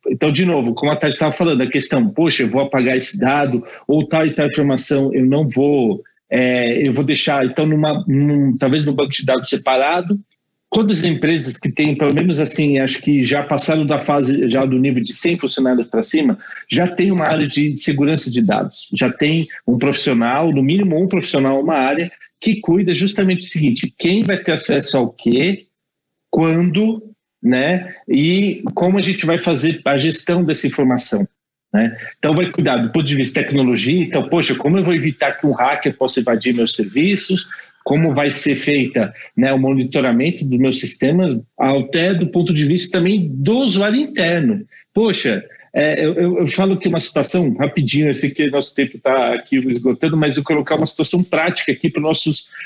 Então, 0.10 0.32
de 0.32 0.44
novo, 0.44 0.74
como 0.74 0.92
a 0.92 0.96
Tati 0.96 1.14
estava 1.14 1.32
falando, 1.32 1.62
a 1.62 1.70
questão, 1.70 2.10
poxa, 2.10 2.44
eu 2.44 2.50
vou 2.50 2.62
apagar 2.62 2.98
esse 2.98 3.20
dado, 3.20 3.64
ou 3.88 4.08
tal 4.08 4.26
e 4.26 4.34
tal 4.34 4.48
informação 4.48 5.14
eu 5.14 5.26
não 5.26 5.48
vou, 5.48 6.02
é, 6.30 6.88
eu 6.88 6.92
vou 6.92 7.04
deixar, 7.04 7.46
então, 7.46 7.66
numa, 7.68 8.04
num, 8.08 8.58
talvez 8.58 8.84
no 8.84 8.94
banco 8.94 9.12
de 9.12 9.24
dados 9.24 9.48
separado, 9.48 10.20
todas 10.72 11.00
as 11.00 11.04
empresas 11.04 11.58
que 11.58 11.70
têm, 11.70 11.98
pelo 11.98 12.14
menos 12.14 12.40
assim, 12.40 12.80
acho 12.80 13.02
que 13.02 13.22
já 13.22 13.44
passaram 13.44 13.86
da 13.86 14.00
fase, 14.00 14.50
já 14.50 14.66
do 14.66 14.80
nível 14.80 15.02
de 15.02 15.12
100 15.12 15.38
funcionários 15.38 15.86
para 15.86 16.02
cima, 16.02 16.40
já 16.70 16.88
tem 16.88 17.12
uma 17.12 17.28
área 17.28 17.46
de 17.46 17.76
segurança 17.76 18.32
de 18.32 18.42
dados, 18.42 18.90
já 18.94 19.12
tem 19.12 19.50
um 19.68 19.78
profissional, 19.78 20.50
no 20.50 20.64
mínimo 20.64 20.98
um 20.98 21.10
profissional, 21.10 21.62
uma 21.62 21.76
área, 21.76 22.10
que 22.40 22.62
cuida 22.62 22.94
justamente 22.94 23.40
do 23.40 23.44
seguinte, 23.44 23.94
quem 23.98 24.24
vai 24.24 24.42
ter 24.42 24.54
acesso 24.54 24.98
ao 24.98 25.10
quê, 25.10 25.68
quando, 26.30 27.04
né, 27.44 27.94
e 28.08 28.64
como 28.74 28.98
a 28.98 29.02
gente 29.02 29.26
vai 29.26 29.38
fazer 29.38 29.82
a 29.86 29.98
gestão 29.98 30.42
dessa 30.42 30.66
informação. 30.66 31.28
Né? 31.74 31.98
Então, 32.18 32.34
vai 32.34 32.50
cuidar 32.50 32.78
do 32.78 32.92
ponto 32.92 33.06
de 33.06 33.16
vista 33.16 33.40
de 33.40 33.46
tecnologia. 33.46 34.04
Então, 34.04 34.28
poxa, 34.28 34.56
como 34.56 34.78
eu 34.78 34.84
vou 34.84 34.94
evitar 34.94 35.34
que 35.34 35.48
um 35.48 35.54
hacker 35.54 35.96
possa 35.98 36.20
invadir 36.20 36.54
meus 36.54 36.76
serviços? 36.76 37.48
Como 37.84 38.14
vai 38.14 38.30
ser 38.30 38.56
feita 38.56 39.14
né, 39.36 39.52
o 39.54 39.60
monitoramento 39.60 40.46
dos 40.46 40.60
meus 40.60 40.80
sistemas, 40.80 41.40
até 41.58 42.14
do 42.14 42.28
ponto 42.28 42.54
de 42.54 42.66
vista 42.66 42.98
também 42.98 43.30
do 43.34 43.60
usuário 43.60 44.00
interno. 44.00 44.66
Poxa, 44.94 45.44
é, 45.74 46.06
eu, 46.06 46.40
eu, 46.40 46.48
falo 46.48 46.78
que 46.78 46.90
uma 46.90 47.00
situação, 47.00 47.56
rapidinho, 47.56 48.10
eu 48.10 48.14
sei 48.14 48.30
que 48.30 48.50
nosso 48.50 48.76
tempo 48.76 48.98
está 48.98 49.36
aqui 49.36 49.58
esgotando, 49.70 50.18
mas 50.18 50.38
eu 50.38 50.44
colocar 50.44 50.76
uma 50.76 50.86
situação 50.86 51.24
prática 51.24 51.72
aqui 51.72 51.90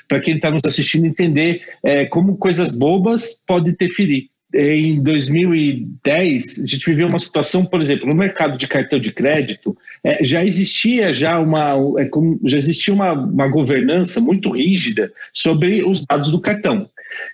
para 0.08 0.20
quem 0.20 0.36
está 0.36 0.50
nos 0.50 0.62
assistindo 0.66 1.06
entender 1.06 1.62
é, 1.84 2.06
como 2.06 2.38
coisas 2.38 2.76
bobas 2.76 3.44
podem 3.46 3.72
interferir 3.74 4.30
em 4.56 5.02
2010, 5.02 6.64
a 6.64 6.66
gente 6.66 6.86
viveu 6.86 7.08
uma 7.08 7.20
situação, 7.20 7.66
por 7.66 7.82
exemplo, 7.82 8.08
no 8.08 8.16
mercado 8.16 8.58
de 8.58 8.68
cartão 8.68 9.00
de 9.00 9.12
crédito, 9.12 9.78
é, 10.06 10.24
já 10.24 10.46
existia 10.46 11.12
já 11.12 11.40
uma, 11.40 11.74
é, 12.00 12.08
já 12.44 12.58
existia 12.58 12.94
uma, 12.94 13.14
uma 13.14 13.48
governança 13.48 14.22
muito 14.22 14.52
rígida 14.52 15.12
sobre 15.34 15.84
os 15.84 16.06
dados 16.06 16.30
do 16.30 16.40
cartão. 16.40 16.88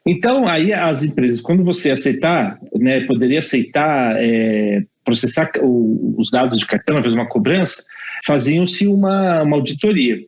Então, 0.06 0.48
aí 0.48 0.72
as 0.72 1.04
empresas, 1.04 1.42
quando 1.42 1.66
você 1.66 1.92
aceitar, 1.92 2.58
né, 2.76 3.02
poderia 3.02 3.40
aceitar 3.40 4.16
é, 4.18 4.84
processar 5.04 5.52
o, 5.62 6.16
os 6.18 6.32
dados 6.32 6.58
de 6.58 6.66
cartão, 6.66 7.04
fazer 7.04 7.16
uma 7.16 7.28
cobrança, 7.28 7.84
faziam-se 8.26 8.88
uma, 8.88 9.44
uma 9.44 9.58
auditoria. 9.58 10.20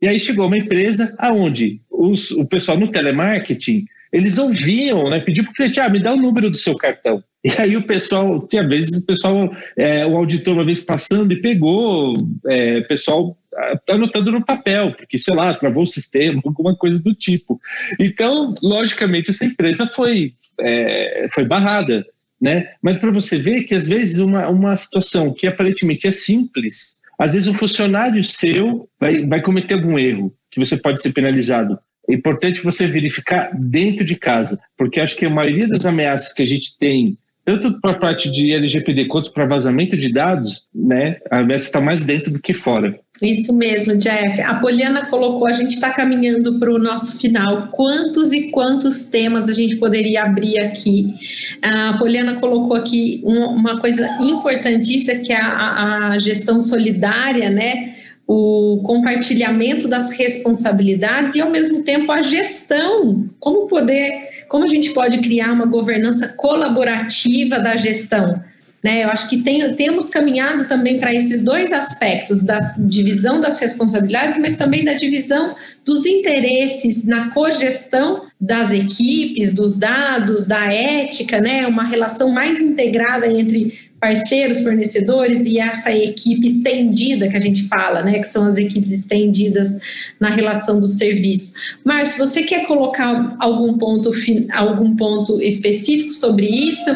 E 0.00 0.06
aí 0.06 0.20
chegou 0.20 0.46
uma 0.46 0.58
empresa 0.58 1.16
aonde 1.18 1.80
os, 1.90 2.30
o 2.30 2.46
pessoal 2.46 2.78
no 2.78 2.92
telemarketing 2.92 3.84
eles 4.12 4.38
ouviam, 4.38 5.10
né? 5.10 5.20
Pediam 5.20 5.44
para 5.44 5.52
o 5.52 5.54
cliente, 5.54 5.80
ah, 5.80 5.88
me 5.88 6.00
dá 6.00 6.12
o 6.12 6.16
número 6.16 6.50
do 6.50 6.56
seu 6.56 6.76
cartão. 6.76 7.22
E 7.44 7.50
aí 7.60 7.76
o 7.76 7.86
pessoal, 7.86 8.46
tinha 8.48 8.66
vezes 8.66 9.00
o 9.00 9.06
pessoal, 9.06 9.54
é, 9.76 10.04
o 10.04 10.16
auditor 10.16 10.54
uma 10.54 10.64
vez 10.64 10.80
passando 10.80 11.32
e 11.32 11.40
pegou, 11.40 12.16
é, 12.46 12.78
o 12.78 12.88
pessoal 12.88 13.38
está 13.74 13.94
anotando 13.94 14.32
no 14.32 14.44
papel, 14.44 14.92
porque, 14.94 15.18
sei 15.18 15.34
lá, 15.34 15.54
travou 15.54 15.84
o 15.84 15.86
sistema, 15.86 16.42
alguma 16.44 16.76
coisa 16.76 17.02
do 17.02 17.14
tipo. 17.14 17.60
Então, 17.98 18.54
logicamente, 18.62 19.30
essa 19.30 19.44
empresa 19.44 19.86
foi, 19.86 20.34
é, 20.60 21.28
foi 21.32 21.44
barrada. 21.44 22.04
Né? 22.40 22.70
Mas 22.82 22.98
para 22.98 23.10
você 23.10 23.36
ver 23.36 23.64
que, 23.64 23.74
às 23.74 23.88
vezes, 23.88 24.18
uma, 24.18 24.48
uma 24.48 24.76
situação 24.76 25.32
que 25.32 25.46
aparentemente 25.46 26.06
é 26.06 26.10
simples, 26.10 26.98
às 27.18 27.32
vezes 27.32 27.48
um 27.48 27.54
funcionário 27.54 28.22
seu 28.22 28.88
vai, 28.98 29.26
vai 29.26 29.42
cometer 29.42 29.74
algum 29.74 29.98
erro, 29.98 30.32
que 30.50 30.60
você 30.60 30.76
pode 30.76 31.02
ser 31.02 31.12
penalizado. 31.12 31.78
É 32.08 32.14
importante 32.14 32.62
você 32.62 32.86
verificar 32.86 33.50
dentro 33.54 34.04
de 34.04 34.16
casa, 34.16 34.58
porque 34.76 35.00
acho 35.00 35.16
que 35.16 35.26
a 35.26 35.30
maioria 35.30 35.66
das 35.66 35.84
ameaças 35.84 36.32
que 36.32 36.42
a 36.42 36.46
gente 36.46 36.78
tem 36.78 37.16
tanto 37.48 37.80
para 37.80 37.92
a 37.92 37.98
parte 37.98 38.30
de 38.30 38.52
LGPD 38.52 39.06
quanto 39.06 39.32
para 39.32 39.46
vazamento 39.46 39.96
de 39.96 40.12
dados, 40.12 40.66
né, 40.74 41.16
a 41.30 41.40
ameaça 41.40 41.64
está 41.64 41.80
mais 41.80 42.04
dentro 42.04 42.30
do 42.30 42.38
que 42.38 42.52
fora. 42.52 43.00
Isso 43.22 43.54
mesmo, 43.54 43.96
Jeff. 43.96 44.42
A 44.42 44.56
Poliana 44.56 45.06
colocou, 45.06 45.46
a 45.46 45.54
gente 45.54 45.72
está 45.72 45.90
caminhando 45.90 46.60
para 46.60 46.70
o 46.70 46.78
nosso 46.78 47.18
final. 47.18 47.68
Quantos 47.68 48.34
e 48.34 48.50
quantos 48.50 49.06
temas 49.06 49.48
a 49.48 49.54
gente 49.54 49.76
poderia 49.76 50.24
abrir 50.24 50.58
aqui? 50.58 51.14
A 51.62 51.96
Poliana 51.96 52.38
colocou 52.38 52.76
aqui 52.76 53.22
uma 53.24 53.80
coisa 53.80 54.06
importantíssima 54.20 55.18
que 55.20 55.32
é 55.32 55.40
a, 55.40 56.10
a 56.10 56.18
gestão 56.18 56.60
solidária, 56.60 57.48
né? 57.48 57.94
O 58.30 58.82
compartilhamento 58.84 59.88
das 59.88 60.10
responsabilidades 60.10 61.34
e 61.34 61.40
ao 61.40 61.48
mesmo 61.48 61.82
tempo 61.82 62.12
a 62.12 62.20
gestão, 62.20 63.26
como 63.40 63.66
poder, 63.66 64.44
como 64.50 64.66
a 64.66 64.68
gente 64.68 64.90
pode 64.90 65.16
criar 65.18 65.50
uma 65.50 65.64
governança 65.64 66.28
colaborativa 66.28 67.58
da 67.58 67.74
gestão. 67.74 68.44
Né? 68.84 69.02
Eu 69.02 69.08
acho 69.08 69.30
que 69.30 69.38
tem, 69.42 69.74
temos 69.74 70.10
caminhado 70.10 70.68
também 70.68 71.00
para 71.00 71.12
esses 71.12 71.42
dois 71.42 71.72
aspectos, 71.72 72.42
da 72.42 72.60
divisão 72.78 73.40
das 73.40 73.58
responsabilidades, 73.58 74.38
mas 74.38 74.58
também 74.58 74.84
da 74.84 74.92
divisão 74.92 75.56
dos 75.82 76.04
interesses 76.04 77.06
na 77.06 77.30
cogestão 77.30 78.27
das 78.40 78.70
equipes, 78.70 79.52
dos 79.52 79.76
dados, 79.76 80.46
da 80.46 80.72
ética, 80.72 81.40
né? 81.40 81.66
uma 81.66 81.84
relação 81.84 82.30
mais 82.30 82.60
integrada 82.60 83.26
entre 83.26 83.88
parceiros, 84.00 84.60
fornecedores 84.60 85.44
e 85.44 85.58
essa 85.58 85.90
equipe 85.90 86.46
estendida 86.46 87.28
que 87.28 87.36
a 87.36 87.40
gente 87.40 87.66
fala, 87.66 88.02
né, 88.02 88.20
que 88.20 88.28
são 88.28 88.46
as 88.46 88.56
equipes 88.56 88.92
estendidas 88.92 89.78
na 90.20 90.30
relação 90.30 90.78
do 90.78 90.86
serviço. 90.86 91.52
Márcio, 91.84 92.24
você 92.24 92.42
quer 92.42 92.66
colocar 92.66 93.36
algum 93.40 93.76
ponto, 93.76 94.12
algum 94.52 94.94
ponto 94.94 95.42
específico 95.42 96.12
sobre 96.12 96.46
isso? 96.46 96.90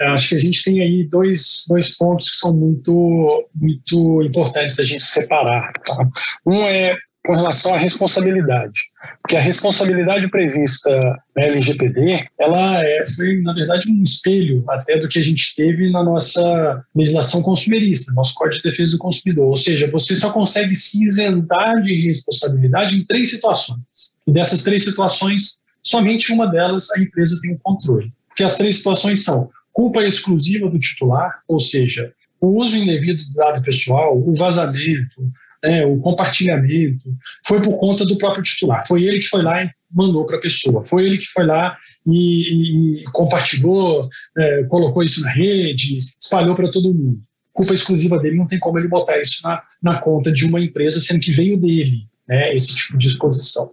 Acho 0.00 0.30
que 0.30 0.34
a 0.34 0.38
gente 0.38 0.64
tem 0.64 0.80
aí 0.80 1.04
dois, 1.04 1.64
dois 1.68 1.94
pontos 1.94 2.30
que 2.30 2.36
são 2.38 2.56
muito, 2.56 3.46
muito 3.54 4.22
importantes 4.22 4.76
da 4.76 4.84
gente 4.84 5.02
separar. 5.02 5.72
Tá? 5.84 6.08
Um 6.46 6.64
é 6.64 6.96
com 7.24 7.34
relação 7.34 7.74
à 7.74 7.78
responsabilidade. 7.78 8.80
Porque 9.22 9.36
a 9.36 9.40
responsabilidade 9.40 10.28
prevista 10.30 10.90
na 11.36 11.42
LGPD, 11.42 12.26
ela 12.38 12.82
é, 12.84 13.04
foi, 13.14 13.40
na 13.42 13.52
verdade, 13.52 13.90
um 13.90 14.02
espelho 14.02 14.64
até 14.68 14.98
do 14.98 15.08
que 15.08 15.18
a 15.18 15.22
gente 15.22 15.54
teve 15.54 15.90
na 15.90 16.02
nossa 16.02 16.84
legislação 16.94 17.42
consumerista, 17.42 18.12
nosso 18.12 18.34
Código 18.34 18.62
de 18.62 18.70
Defesa 18.70 18.96
do 18.96 18.98
Consumidor. 18.98 19.48
Ou 19.48 19.54
seja, 19.54 19.90
você 19.90 20.16
só 20.16 20.32
consegue 20.32 20.74
se 20.74 21.02
isentar 21.04 21.82
de 21.82 21.94
responsabilidade 22.06 22.96
em 22.96 23.04
três 23.04 23.30
situações. 23.30 23.80
E 24.26 24.32
dessas 24.32 24.62
três 24.62 24.84
situações, 24.84 25.58
somente 25.82 26.32
uma 26.32 26.46
delas 26.46 26.90
a 26.96 27.00
empresa 27.00 27.38
tem 27.42 27.52
o 27.52 27.58
controle. 27.58 28.12
Porque 28.28 28.44
as 28.44 28.56
três 28.56 28.78
situações 28.78 29.22
são 29.22 29.50
culpa 29.72 30.02
exclusiva 30.04 30.68
do 30.68 30.78
titular, 30.78 31.40
ou 31.46 31.60
seja, 31.60 32.12
o 32.40 32.48
uso 32.62 32.76
indevido 32.76 33.22
do 33.24 33.34
dado 33.34 33.62
pessoal, 33.62 34.16
o 34.16 34.34
vazamento, 34.34 35.30
né, 35.62 35.84
o 35.84 35.98
compartilhamento, 35.98 37.12
foi 37.46 37.60
por 37.60 37.78
conta 37.78 38.04
do 38.04 38.18
próprio 38.18 38.42
titular. 38.42 38.86
Foi 38.86 39.02
ele 39.04 39.18
que 39.18 39.28
foi 39.28 39.42
lá 39.42 39.62
e 39.62 39.70
mandou 39.92 40.24
para 40.26 40.36
a 40.36 40.40
pessoa. 40.40 40.84
Foi 40.86 41.04
ele 41.04 41.18
que 41.18 41.26
foi 41.26 41.44
lá 41.44 41.76
e, 42.06 43.00
e 43.00 43.04
compartilhou, 43.12 44.08
é, 44.38 44.64
colocou 44.64 45.02
isso 45.02 45.20
na 45.20 45.30
rede, 45.30 45.98
espalhou 46.20 46.54
para 46.54 46.70
todo 46.70 46.94
mundo. 46.94 47.20
Culpa 47.52 47.74
exclusiva 47.74 48.18
dele, 48.18 48.36
não 48.36 48.46
tem 48.46 48.58
como 48.58 48.78
ele 48.78 48.88
botar 48.88 49.20
isso 49.20 49.40
na, 49.42 49.62
na 49.82 49.98
conta 49.98 50.32
de 50.32 50.46
uma 50.46 50.60
empresa, 50.60 51.00
sendo 51.00 51.20
que 51.20 51.32
veio 51.32 51.56
dele, 51.56 52.06
né, 52.26 52.54
esse 52.54 52.74
tipo 52.74 52.96
de 52.96 53.08
exposição. 53.08 53.72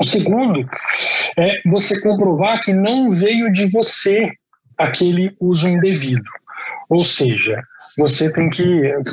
O 0.00 0.04
segundo 0.04 0.68
é 1.36 1.60
você 1.66 2.00
comprovar 2.00 2.60
que 2.62 2.72
não 2.72 3.10
veio 3.10 3.52
de 3.52 3.70
você 3.70 4.30
aquele 4.76 5.34
uso 5.40 5.68
indevido. 5.68 6.22
Ou 6.88 7.02
seja, 7.02 7.62
você 7.98 8.32
tem 8.32 8.48
que, 8.48 8.64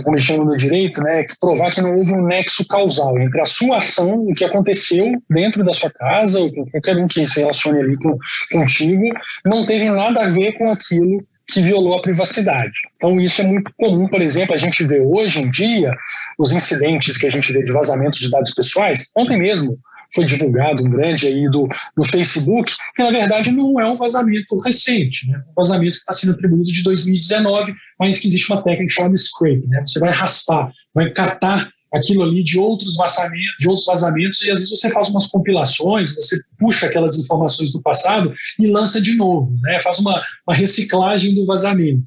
como 0.04 0.16
eles 0.16 0.24
chamam 0.24 0.46
no 0.46 0.56
direito, 0.56 1.02
né, 1.02 1.24
que 1.24 1.34
provar 1.40 1.72
que 1.72 1.82
não 1.82 1.96
houve 1.96 2.14
um 2.14 2.26
nexo 2.26 2.66
causal 2.68 3.20
entre 3.20 3.42
a 3.42 3.46
sua 3.46 3.80
ação, 3.80 4.20
o 4.20 4.34
que 4.36 4.46
aconteceu 4.46 5.12
dentro 5.28 5.66
da 5.66 5.74
sua 5.74 5.90
casa, 5.90 6.40
ou 6.40 6.54
com 6.54 6.70
qualquer 6.70 6.96
um 6.98 7.08
que 7.08 7.26
se 7.26 7.40
relacione 7.40 7.80
ali 7.80 7.98
com, 7.98 8.16
contigo, 8.52 9.10
não 9.44 9.66
teve 9.66 9.90
nada 9.90 10.22
a 10.22 10.30
ver 10.30 10.54
com 10.54 10.70
aquilo 10.70 11.26
que 11.48 11.62
violou 11.62 11.98
a 11.98 12.02
privacidade. 12.02 12.74
Então, 12.96 13.20
isso 13.20 13.42
é 13.42 13.46
muito 13.46 13.72
comum, 13.78 14.08
por 14.08 14.22
exemplo, 14.22 14.54
a 14.54 14.58
gente 14.58 14.86
vê 14.86 15.00
hoje 15.00 15.42
em 15.42 15.50
dia 15.50 15.92
os 16.38 16.52
incidentes 16.52 17.18
que 17.18 17.26
a 17.26 17.32
gente 17.32 17.52
vê 17.52 17.64
de 17.64 17.74
vazamento 17.74 18.20
de 18.20 18.30
dados 18.30 18.54
pessoais. 18.54 19.10
Ontem 19.16 19.38
mesmo, 19.38 19.78
foi 20.16 20.26
divulgado 20.26 20.82
um 20.82 20.90
grande 20.90 21.28
aí 21.28 21.50
do, 21.50 21.68
do 21.96 22.04
Facebook, 22.04 22.74
que 22.96 23.04
na 23.04 23.12
verdade 23.12 23.52
não 23.52 23.80
é 23.80 23.86
um 23.86 23.98
vazamento 23.98 24.58
recente, 24.58 25.28
né? 25.28 25.44
um 25.52 25.54
vazamento 25.56 25.92
que 25.92 25.98
está 25.98 26.14
sendo 26.14 26.34
atribuído 26.34 26.72
de 26.72 26.82
2019, 26.82 27.76
mas 28.00 28.18
que 28.18 28.28
existe 28.28 28.52
uma 28.52 28.64
técnica 28.64 28.94
chamada 28.94 29.16
scrape, 29.18 29.68
né? 29.68 29.84
Você 29.86 30.00
vai 30.00 30.12
raspar, 30.12 30.72
vai 30.94 31.12
catar 31.12 31.70
aquilo 31.94 32.24
ali 32.24 32.44
de 32.44 32.58
outros 32.58 32.96
vazamentos, 32.96 33.56
de 33.60 33.68
outros 33.68 33.86
vazamentos 33.86 34.42
e 34.42 34.50
às 34.50 34.60
vezes 34.60 34.70
você 34.70 34.90
faz 34.90 35.10
umas 35.10 35.28
compilações, 35.28 36.16
você 36.16 36.38
puxa 36.58 36.88
aquelas 36.88 37.18
informações 37.18 37.72
do 37.72 37.82
passado 37.82 38.34
e 38.60 38.68
lança 38.68 39.02
de 39.02 39.16
novo, 39.16 39.58
né? 39.62 39.80
Faz 39.82 40.00
uma, 40.00 40.22
uma 40.48 40.56
reciclagem 40.56 41.36
do 41.36 41.46
vazamento. 41.46 42.06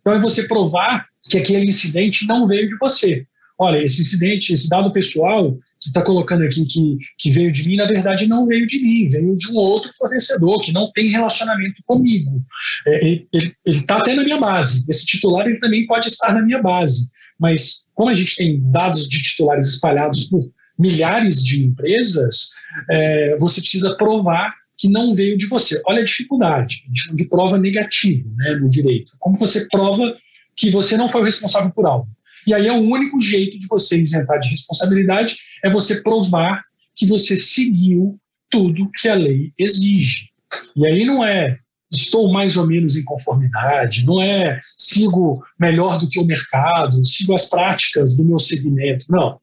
Então 0.00 0.14
é 0.14 0.20
você 0.20 0.44
provar 0.44 1.06
que 1.28 1.38
aquele 1.38 1.66
incidente 1.66 2.26
não 2.26 2.46
veio 2.46 2.68
de 2.68 2.76
você. 2.78 3.26
Olha, 3.58 3.78
esse 3.78 4.00
incidente, 4.00 4.52
esse 4.52 4.68
dado 4.68 4.92
pessoal 4.92 5.56
que 5.80 5.88
está 5.88 6.02
colocando 6.02 6.44
aqui 6.44 6.64
que, 6.66 6.98
que 7.18 7.30
veio 7.30 7.52
de 7.52 7.66
mim, 7.66 7.76
na 7.76 7.86
verdade 7.86 8.26
não 8.26 8.46
veio 8.46 8.66
de 8.66 8.82
mim, 8.82 9.08
veio 9.08 9.36
de 9.36 9.50
um 9.52 9.56
outro 9.56 9.90
fornecedor 9.96 10.60
que 10.62 10.72
não 10.72 10.90
tem 10.92 11.08
relacionamento 11.08 11.82
comigo. 11.86 12.44
É, 12.86 13.06
ele 13.06 13.54
está 13.66 13.98
até 13.98 14.14
na 14.14 14.24
minha 14.24 14.38
base. 14.38 14.84
Esse 14.88 15.06
titular 15.06 15.46
ele 15.46 15.60
também 15.60 15.86
pode 15.86 16.08
estar 16.08 16.32
na 16.32 16.42
minha 16.42 16.60
base. 16.60 17.08
Mas 17.38 17.84
como 17.94 18.10
a 18.10 18.14
gente 18.14 18.36
tem 18.36 18.60
dados 18.70 19.08
de 19.08 19.22
titulares 19.22 19.66
espalhados 19.66 20.24
por 20.24 20.50
milhares 20.78 21.42
de 21.42 21.64
empresas, 21.64 22.50
é, 22.90 23.36
você 23.38 23.60
precisa 23.60 23.96
provar 23.96 24.54
que 24.76 24.88
não 24.88 25.14
veio 25.14 25.36
de 25.36 25.46
você. 25.46 25.80
Olha 25.86 26.02
a 26.02 26.04
dificuldade 26.04 26.76
de 27.12 27.28
prova 27.28 27.58
negativa 27.58 28.28
né, 28.36 28.54
no 28.60 28.68
direito. 28.68 29.10
Como 29.18 29.36
você 29.36 29.66
prova 29.68 30.16
que 30.56 30.70
você 30.70 30.96
não 30.96 31.08
foi 31.08 31.22
o 31.22 31.24
responsável 31.24 31.70
por 31.70 31.86
algo? 31.86 32.08
E 32.48 32.54
aí 32.54 32.66
é 32.66 32.72
o 32.72 32.80
único 32.80 33.20
jeito 33.20 33.58
de 33.58 33.66
você 33.66 34.00
isentar 34.00 34.40
de 34.40 34.48
responsabilidade 34.48 35.36
é 35.62 35.68
você 35.68 36.00
provar 36.00 36.64
que 36.96 37.04
você 37.04 37.36
seguiu 37.36 38.18
tudo 38.50 38.90
que 38.96 39.06
a 39.06 39.14
lei 39.14 39.52
exige. 39.58 40.30
E 40.74 40.86
aí 40.86 41.04
não 41.04 41.22
é 41.22 41.58
estou 41.92 42.32
mais 42.32 42.56
ou 42.56 42.66
menos 42.66 42.96
em 42.96 43.04
conformidade, 43.04 44.06
não 44.06 44.22
é 44.22 44.58
sigo 44.78 45.44
melhor 45.60 45.98
do 45.98 46.08
que 46.08 46.18
o 46.18 46.24
mercado, 46.24 47.04
sigo 47.04 47.34
as 47.34 47.50
práticas 47.50 48.16
do 48.16 48.24
meu 48.24 48.38
segmento. 48.38 49.04
Não. 49.10 49.38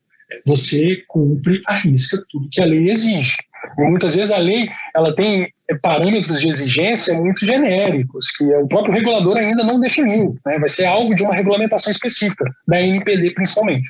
Você 0.47 1.03
cumpre, 1.07 1.61
arrisca 1.67 2.17
tudo 2.31 2.49
que 2.51 2.59
a 2.59 2.65
lei 2.65 2.89
exige. 2.89 3.37
E 3.77 3.81
muitas 3.83 4.15
vezes 4.15 4.31
a 4.31 4.39
lei 4.39 4.67
ela 4.95 5.15
tem 5.15 5.53
parâmetros 5.81 6.39
de 6.39 6.47
exigência 6.47 7.13
muito 7.15 7.45
genéricos, 7.45 8.29
que 8.31 8.43
o 8.43 8.67
próprio 8.67 8.93
regulador 8.93 9.37
ainda 9.37 9.63
não 9.63 9.79
definiu. 9.79 10.37
Né? 10.45 10.59
Vai 10.59 10.69
ser 10.69 10.85
alvo 10.85 11.15
de 11.15 11.23
uma 11.23 11.33
regulamentação 11.33 11.91
específica, 11.91 12.45
da 12.67 12.79
NPD 12.79 13.31
principalmente, 13.31 13.89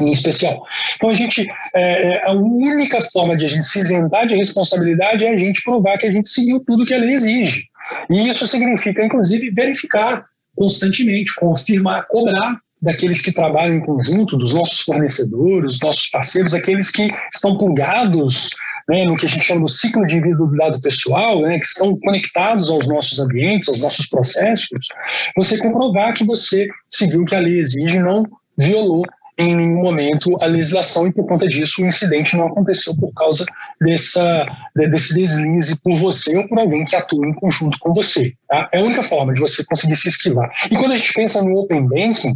em 0.00 0.10
especial. 0.10 0.64
Então, 0.96 1.10
a 1.10 1.14
gente, 1.14 1.46
é, 1.74 2.16
é, 2.16 2.26
a 2.26 2.32
única 2.32 3.00
forma 3.12 3.36
de 3.36 3.44
a 3.44 3.48
gente 3.48 3.66
se 3.66 3.80
isentar 3.80 4.26
de 4.26 4.34
responsabilidade 4.34 5.24
é 5.24 5.30
a 5.30 5.38
gente 5.38 5.62
provar 5.62 5.98
que 5.98 6.06
a 6.06 6.10
gente 6.10 6.28
seguiu 6.28 6.60
tudo 6.66 6.84
que 6.84 6.94
a 6.94 6.98
lei 6.98 7.10
exige. 7.10 7.64
E 8.10 8.28
isso 8.28 8.46
significa, 8.46 9.04
inclusive, 9.04 9.50
verificar 9.50 10.24
constantemente, 10.56 11.34
confirmar, 11.36 12.06
cobrar 12.08 12.58
daqueles 12.80 13.20
que 13.22 13.32
trabalham 13.32 13.76
em 13.76 13.80
conjunto, 13.80 14.36
dos 14.36 14.52
nossos 14.52 14.80
fornecedores, 14.80 15.72
dos 15.72 15.80
nossos 15.80 16.06
parceiros, 16.08 16.54
aqueles 16.54 16.90
que 16.90 17.08
estão 17.32 17.56
pulgados 17.56 18.50
né, 18.88 19.04
no 19.04 19.16
que 19.16 19.26
a 19.26 19.28
gente 19.28 19.44
chama 19.44 19.62
do 19.62 19.68
ciclo 19.68 20.06
de 20.06 20.20
vida 20.20 20.36
do 20.36 20.56
dado 20.56 20.80
pessoal, 20.80 21.42
né, 21.42 21.58
que 21.58 21.66
estão 21.66 21.98
conectados 22.00 22.70
aos 22.70 22.88
nossos 22.88 23.18
ambientes, 23.18 23.68
aos 23.68 23.80
nossos 23.80 24.06
processos, 24.06 24.86
você 25.36 25.58
comprovar 25.58 26.14
que 26.14 26.24
você 26.24 26.68
seguiu 26.90 27.22
o 27.22 27.24
que 27.24 27.34
a 27.34 27.40
lei 27.40 27.58
exige 27.58 27.98
não 27.98 28.24
violou 28.58 29.04
em 29.36 29.54
nenhum 29.54 29.82
momento 29.82 30.32
a 30.42 30.46
legislação 30.46 31.06
e 31.06 31.12
por 31.12 31.26
conta 31.26 31.46
disso 31.46 31.82
o 31.82 31.86
incidente 31.86 32.36
não 32.36 32.46
aconteceu 32.46 32.94
por 32.96 33.12
causa 33.14 33.44
dessa, 33.80 34.46
desse 34.76 35.14
deslize 35.14 35.76
por 35.82 35.98
você 35.98 36.36
ou 36.36 36.48
por 36.48 36.58
alguém 36.58 36.84
que 36.84 36.94
atua 36.94 37.26
em 37.26 37.34
conjunto 37.34 37.76
com 37.80 37.92
você. 37.92 38.32
Tá? 38.48 38.68
É 38.72 38.78
a 38.78 38.84
única 38.84 39.02
forma 39.02 39.34
de 39.34 39.40
você 39.40 39.64
conseguir 39.64 39.96
se 39.96 40.08
esquivar. 40.08 40.48
E 40.70 40.76
quando 40.76 40.92
a 40.92 40.96
gente 40.96 41.12
pensa 41.12 41.42
no 41.42 41.58
Open 41.58 41.86
Banking, 41.88 42.34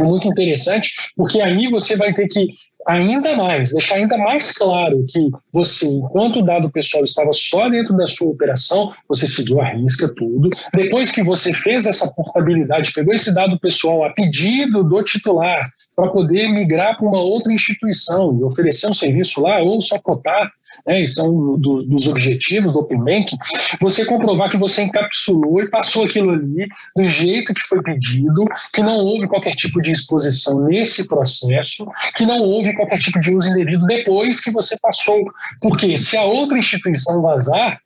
é 0.00 0.04
muito 0.04 0.28
interessante, 0.28 0.92
porque 1.16 1.40
aí 1.40 1.66
você 1.68 1.96
vai 1.96 2.14
ter 2.14 2.28
que 2.28 2.48
ainda 2.88 3.36
mais, 3.36 3.72
deixar 3.72 3.96
ainda 3.96 4.16
mais 4.16 4.52
claro 4.52 5.04
que 5.08 5.30
você, 5.52 5.86
enquanto 5.86 6.40
o 6.40 6.44
dado 6.44 6.70
pessoal 6.70 7.04
estava 7.04 7.32
só 7.32 7.68
dentro 7.68 7.96
da 7.96 8.06
sua 8.06 8.30
operação, 8.30 8.92
você 9.06 9.26
seguiu 9.26 9.60
a 9.60 9.68
risca 9.68 10.08
tudo. 10.16 10.48
Depois 10.74 11.10
que 11.10 11.22
você 11.22 11.52
fez 11.52 11.86
essa 11.86 12.10
portabilidade, 12.12 12.92
pegou 12.92 13.14
esse 13.14 13.34
dado 13.34 13.58
pessoal 13.60 14.04
a 14.04 14.10
pedido 14.10 14.82
do 14.82 15.02
titular 15.02 15.60
para 15.94 16.08
poder 16.08 16.48
migrar 16.48 16.96
para 16.96 17.06
uma 17.06 17.20
outra 17.20 17.52
instituição 17.52 18.38
e 18.40 18.44
oferecer 18.44 18.88
um 18.88 18.94
serviço 18.94 19.40
lá 19.40 19.60
ou 19.60 19.80
só 19.80 19.98
cotar, 19.98 20.50
né, 20.86 21.02
isso 21.02 21.20
é 21.20 21.24
um 21.24 21.58
do, 21.58 21.82
dos 21.82 22.06
objetivos 22.06 22.72
do 22.72 22.78
Open 22.78 22.98
Banking, 22.98 23.36
você 23.80 24.04
comprovar 24.04 24.50
que 24.50 24.56
você 24.56 24.82
encapsulou 24.82 25.62
e 25.62 25.70
passou 25.70 26.04
aquilo 26.04 26.30
ali 26.30 26.66
do 26.96 27.08
jeito 27.08 27.54
que 27.54 27.62
foi 27.62 27.82
pedido, 27.82 28.44
que 28.72 28.82
não 28.82 28.96
houve 28.98 29.26
qualquer 29.26 29.52
tipo 29.52 29.80
de 29.80 29.92
exposição 29.92 30.64
nesse 30.64 31.06
processo, 31.06 31.86
que 32.16 32.26
não 32.26 32.40
houve 32.40 32.74
qualquer 32.74 32.98
tipo 32.98 33.18
de 33.20 33.34
uso 33.34 33.48
indevido 33.48 33.86
depois 33.86 34.40
que 34.40 34.50
você 34.50 34.76
passou. 34.80 35.18
Porque 35.60 35.96
se 35.96 36.16
a 36.16 36.24
outra 36.24 36.58
instituição 36.58 37.22
vazar, 37.22 37.80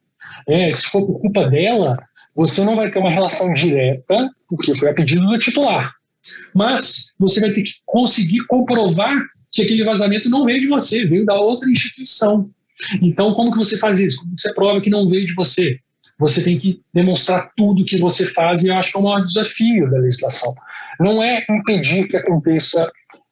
é, 0.49 0.71
se 0.71 0.87
for 0.89 1.07
por 1.07 1.21
culpa 1.21 1.49
dela, 1.49 1.99
você 2.35 2.65
não 2.65 2.77
vai 2.77 2.91
ter 2.91 2.99
uma 2.99 3.11
relação 3.11 3.53
direta, 3.53 4.31
porque 4.49 4.75
foi 4.75 4.91
a 4.91 4.95
pedido 4.95 5.27
do 5.27 5.39
titular. 5.39 5.93
Mas 6.55 7.13
você 7.19 7.41
vai 7.41 7.51
ter 7.53 7.63
que 7.63 7.73
conseguir 7.85 8.47
comprovar 8.47 9.13
que 9.51 9.63
aquele 9.63 9.85
vazamento 9.85 10.31
não 10.31 10.45
veio 10.45 10.63
de 10.63 10.69
você, 10.69 11.05
veio 11.05 11.27
da 11.27 11.35
outra 11.35 11.71
instituição. 11.71 12.51
Então, 13.01 13.35
como 13.35 13.53
que 13.53 13.59
você 13.59 13.77
faz 13.77 13.99
isso? 14.01 14.19
Como 14.19 14.39
você 14.39 14.53
prova 14.55 14.81
que 14.81 14.91
não 14.91 15.09
veio 15.09 15.27
de 15.27 15.35
você? 15.35 15.79
Você 16.19 16.43
tem 16.43 16.59
que 16.59 16.81
demonstrar 16.95 17.51
tudo 17.57 17.85
que 17.85 17.97
você 17.97 18.27
faz 18.27 18.63
e 18.63 18.69
eu 18.69 18.77
acho 18.77 18.93
que 18.93 18.97
é 18.97 19.01
o 19.01 19.03
maior 19.03 19.25
desafio 19.25 19.91
da 19.91 19.99
legislação. 19.99 20.55
Não 21.01 21.23
é 21.23 21.45
impedir 21.51 22.07
que 22.07 22.17
aconteça 22.17 22.91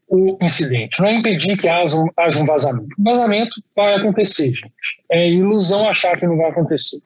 o 0.09 0.37
incidente, 0.43 0.99
não 0.99 1.07
é 1.07 1.15
impedir 1.15 1.57
que 1.57 1.69
haja 1.69 1.97
um, 1.97 2.07
haja 2.17 2.41
um 2.41 2.45
vazamento. 2.45 2.89
O 2.99 3.03
vazamento 3.05 3.63
vai 3.77 3.95
acontecer, 3.95 4.47
gente. 4.53 4.73
É 5.09 5.31
ilusão 5.31 5.89
achar 5.89 6.19
que 6.19 6.27
não 6.27 6.37
vai 6.37 6.51
acontecer. 6.51 6.99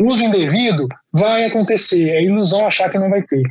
Uso 0.00 0.24
indevido 0.24 0.88
vai 1.12 1.44
acontecer, 1.44 2.08
é 2.08 2.24
ilusão 2.24 2.66
achar 2.66 2.90
que 2.90 2.98
não 2.98 3.08
vai 3.08 3.22
ter. 3.22 3.42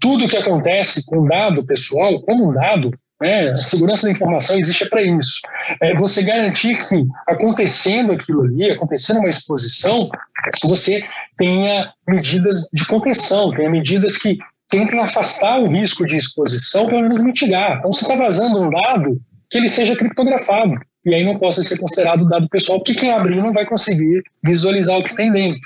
Tudo 0.00 0.26
que 0.26 0.36
acontece 0.36 1.06
com 1.06 1.24
dado 1.28 1.64
pessoal, 1.64 2.20
como 2.22 2.50
um 2.50 2.52
dado, 2.52 2.90
né, 3.20 3.54
segurança 3.54 4.06
da 4.06 4.12
informação 4.12 4.56
existe 4.56 4.88
para 4.88 5.02
isso. 5.02 5.40
É 5.82 5.94
você 5.94 6.22
garantir 6.22 6.76
que, 6.78 7.04
acontecendo 7.26 8.12
aquilo 8.12 8.42
ali, 8.42 8.70
acontecendo 8.70 9.18
uma 9.18 9.28
exposição, 9.28 10.08
você 10.64 11.04
tenha 11.36 11.92
medidas 12.08 12.68
de 12.72 12.86
contenção, 12.86 13.52
tenha 13.54 13.70
medidas 13.70 14.16
que 14.16 14.38
tentem 14.70 15.00
afastar 15.00 15.60
o 15.60 15.68
risco 15.68 16.06
de 16.06 16.16
exposição, 16.16 16.86
pelo 16.86 17.02
menos 17.02 17.20
mitigar. 17.20 17.78
Então, 17.78 17.92
se 17.92 18.02
está 18.02 18.16
vazando 18.16 18.60
um 18.60 18.70
dado, 18.70 19.20
que 19.50 19.58
ele 19.58 19.68
seja 19.68 19.96
criptografado 19.96 20.74
e 21.04 21.14
aí 21.14 21.24
não 21.24 21.38
possa 21.38 21.62
ser 21.64 21.78
considerado 21.78 22.28
dado 22.28 22.48
pessoal, 22.48 22.78
porque 22.78 22.94
quem 22.94 23.10
abrir 23.10 23.42
não 23.42 23.52
vai 23.52 23.66
conseguir 23.66 24.22
visualizar 24.44 24.96
o 24.96 25.02
que 25.02 25.16
tem 25.16 25.32
dentro. 25.32 25.60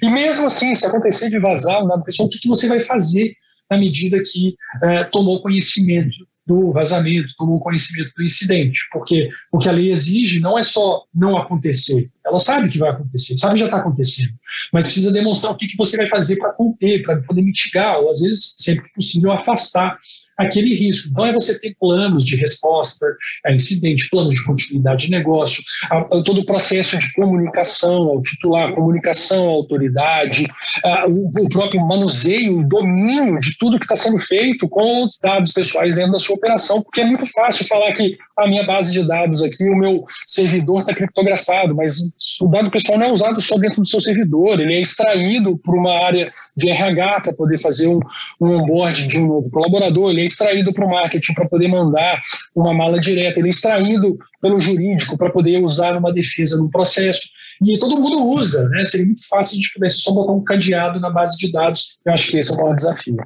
E 0.00 0.08
mesmo 0.08 0.46
assim, 0.46 0.74
se 0.74 0.86
acontecer 0.86 1.28
de 1.28 1.38
vazar 1.38 1.84
um 1.84 1.88
dado 1.88 2.04
pessoal, 2.04 2.28
o 2.28 2.30
que, 2.30 2.38
que 2.38 2.48
você 2.48 2.68
vai 2.68 2.80
fazer 2.80 3.34
na 3.70 3.78
medida 3.78 4.22
que 4.24 4.54
é, 4.82 5.04
tomou 5.04 5.42
conhecimento 5.42 6.16
do 6.46 6.72
vazamento, 6.72 7.34
tomou 7.36 7.60
conhecimento 7.60 8.12
do 8.16 8.22
incidente, 8.22 8.80
porque 8.92 9.28
o 9.50 9.58
que 9.58 9.68
a 9.68 9.72
lei 9.72 9.90
exige 9.90 10.38
não 10.38 10.58
é 10.58 10.62
só 10.62 11.04
não 11.14 11.36
acontecer, 11.36 12.08
ela 12.24 12.38
sabe 12.38 12.68
que 12.68 12.78
vai 12.78 12.90
acontecer, 12.90 13.36
sabe 13.36 13.54
que 13.54 13.60
já 13.60 13.66
está 13.66 13.78
acontecendo, 13.78 14.32
mas 14.72 14.84
precisa 14.84 15.12
demonstrar 15.12 15.52
o 15.52 15.56
que, 15.56 15.66
que 15.66 15.76
você 15.76 15.96
vai 15.96 16.08
fazer 16.08 16.36
para 16.36 16.52
conter, 16.52 17.02
para 17.02 17.20
poder 17.22 17.42
mitigar, 17.42 17.98
ou 17.98 18.10
às 18.10 18.20
vezes, 18.20 18.54
sempre 18.58 18.88
possível, 18.94 19.32
afastar 19.32 19.98
aquele 20.36 20.74
risco. 20.74 21.08
Então, 21.10 21.26
é 21.26 21.32
você 21.32 21.58
ter 21.58 21.74
planos 21.78 22.24
de 22.24 22.36
resposta 22.36 23.06
a 23.44 23.52
incidente, 23.52 24.08
planos 24.10 24.34
de 24.34 24.44
continuidade 24.44 25.06
de 25.06 25.10
negócio, 25.10 25.62
a, 25.90 25.98
a, 25.98 26.22
todo 26.22 26.40
o 26.40 26.46
processo 26.46 26.98
de 26.98 27.12
comunicação 27.14 28.08
ao 28.08 28.22
titular, 28.22 28.74
comunicação 28.74 29.48
à 29.48 29.50
autoridade, 29.50 30.46
a, 30.84 31.06
o, 31.08 31.28
o, 31.28 31.48
próprio 31.48 31.80
manuseio, 31.86 32.66
domínio 32.68 33.38
de 33.40 33.56
tudo 33.58 33.78
que 33.78 33.84
está 33.84 33.96
sendo 33.96 34.18
feito 34.20 34.68
com 34.68 35.04
os 35.04 35.18
dados 35.22 35.52
pessoais 35.52 35.94
dentro 35.94 36.12
da 36.12 36.18
sua 36.18 36.36
operação, 36.36 36.82
porque 36.82 37.00
é 37.00 37.04
muito 37.04 37.26
fácil 37.32 37.66
falar 37.66 37.92
que 37.92 38.16
a 38.36 38.46
minha 38.46 38.64
base 38.64 38.92
de 38.92 39.06
dados 39.06 39.42
aqui, 39.42 39.64
o 39.64 39.76
meu 39.76 40.04
servidor 40.26 40.80
está 40.80 40.94
criptografado, 40.94 41.74
mas 41.74 41.96
o 42.40 42.48
dado 42.48 42.70
pessoal 42.70 42.98
não 42.98 43.06
é 43.06 43.12
usado 43.12 43.40
só 43.40 43.56
dentro 43.56 43.80
do 43.80 43.88
seu 43.88 44.00
servidor, 44.00 44.60
ele 44.60 44.74
é 44.74 44.80
extraído 44.80 45.56
por 45.58 45.74
uma 45.74 46.04
área 46.04 46.30
de 46.56 46.68
RH 46.68 47.20
para 47.20 47.32
poder 47.32 47.58
fazer 47.58 47.88
um, 47.88 48.00
um 48.40 48.50
onboard 48.58 49.06
de 49.08 49.18
um 49.18 49.26
novo 49.26 49.50
colaborador, 49.50 50.10
ele 50.10 50.22
é 50.22 50.25
extraído 50.26 50.72
para 50.72 50.84
o 50.84 50.90
marketing 50.90 51.34
para 51.34 51.48
poder 51.48 51.68
mandar 51.68 52.20
uma 52.54 52.74
mala 52.74 53.00
direta, 53.00 53.38
ele 53.38 53.48
é 53.48 53.50
extraído 53.50 54.18
pelo 54.40 54.60
jurídico 54.60 55.16
para 55.16 55.30
poder 55.30 55.62
usar 55.62 55.94
numa 55.94 56.12
defesa 56.12 56.56
no 56.58 56.70
processo. 56.70 57.28
E 57.64 57.78
todo 57.78 58.00
mundo 58.00 58.22
usa, 58.22 58.68
né? 58.68 58.84
Seria 58.84 59.06
muito 59.06 59.26
fácil 59.28 59.52
se 59.52 59.54
a 59.54 59.62
gente 59.62 59.72
pudesse 59.72 60.00
só 60.00 60.12
botar 60.12 60.32
um 60.32 60.44
cadeado 60.44 61.00
na 61.00 61.10
base 61.10 61.38
de 61.38 61.50
dados. 61.50 61.98
Eu 62.04 62.12
acho 62.12 62.30
que 62.30 62.38
esse 62.38 62.50
é 62.50 62.54
o 62.54 62.58
maior 62.58 62.76
desafio. 62.76 63.16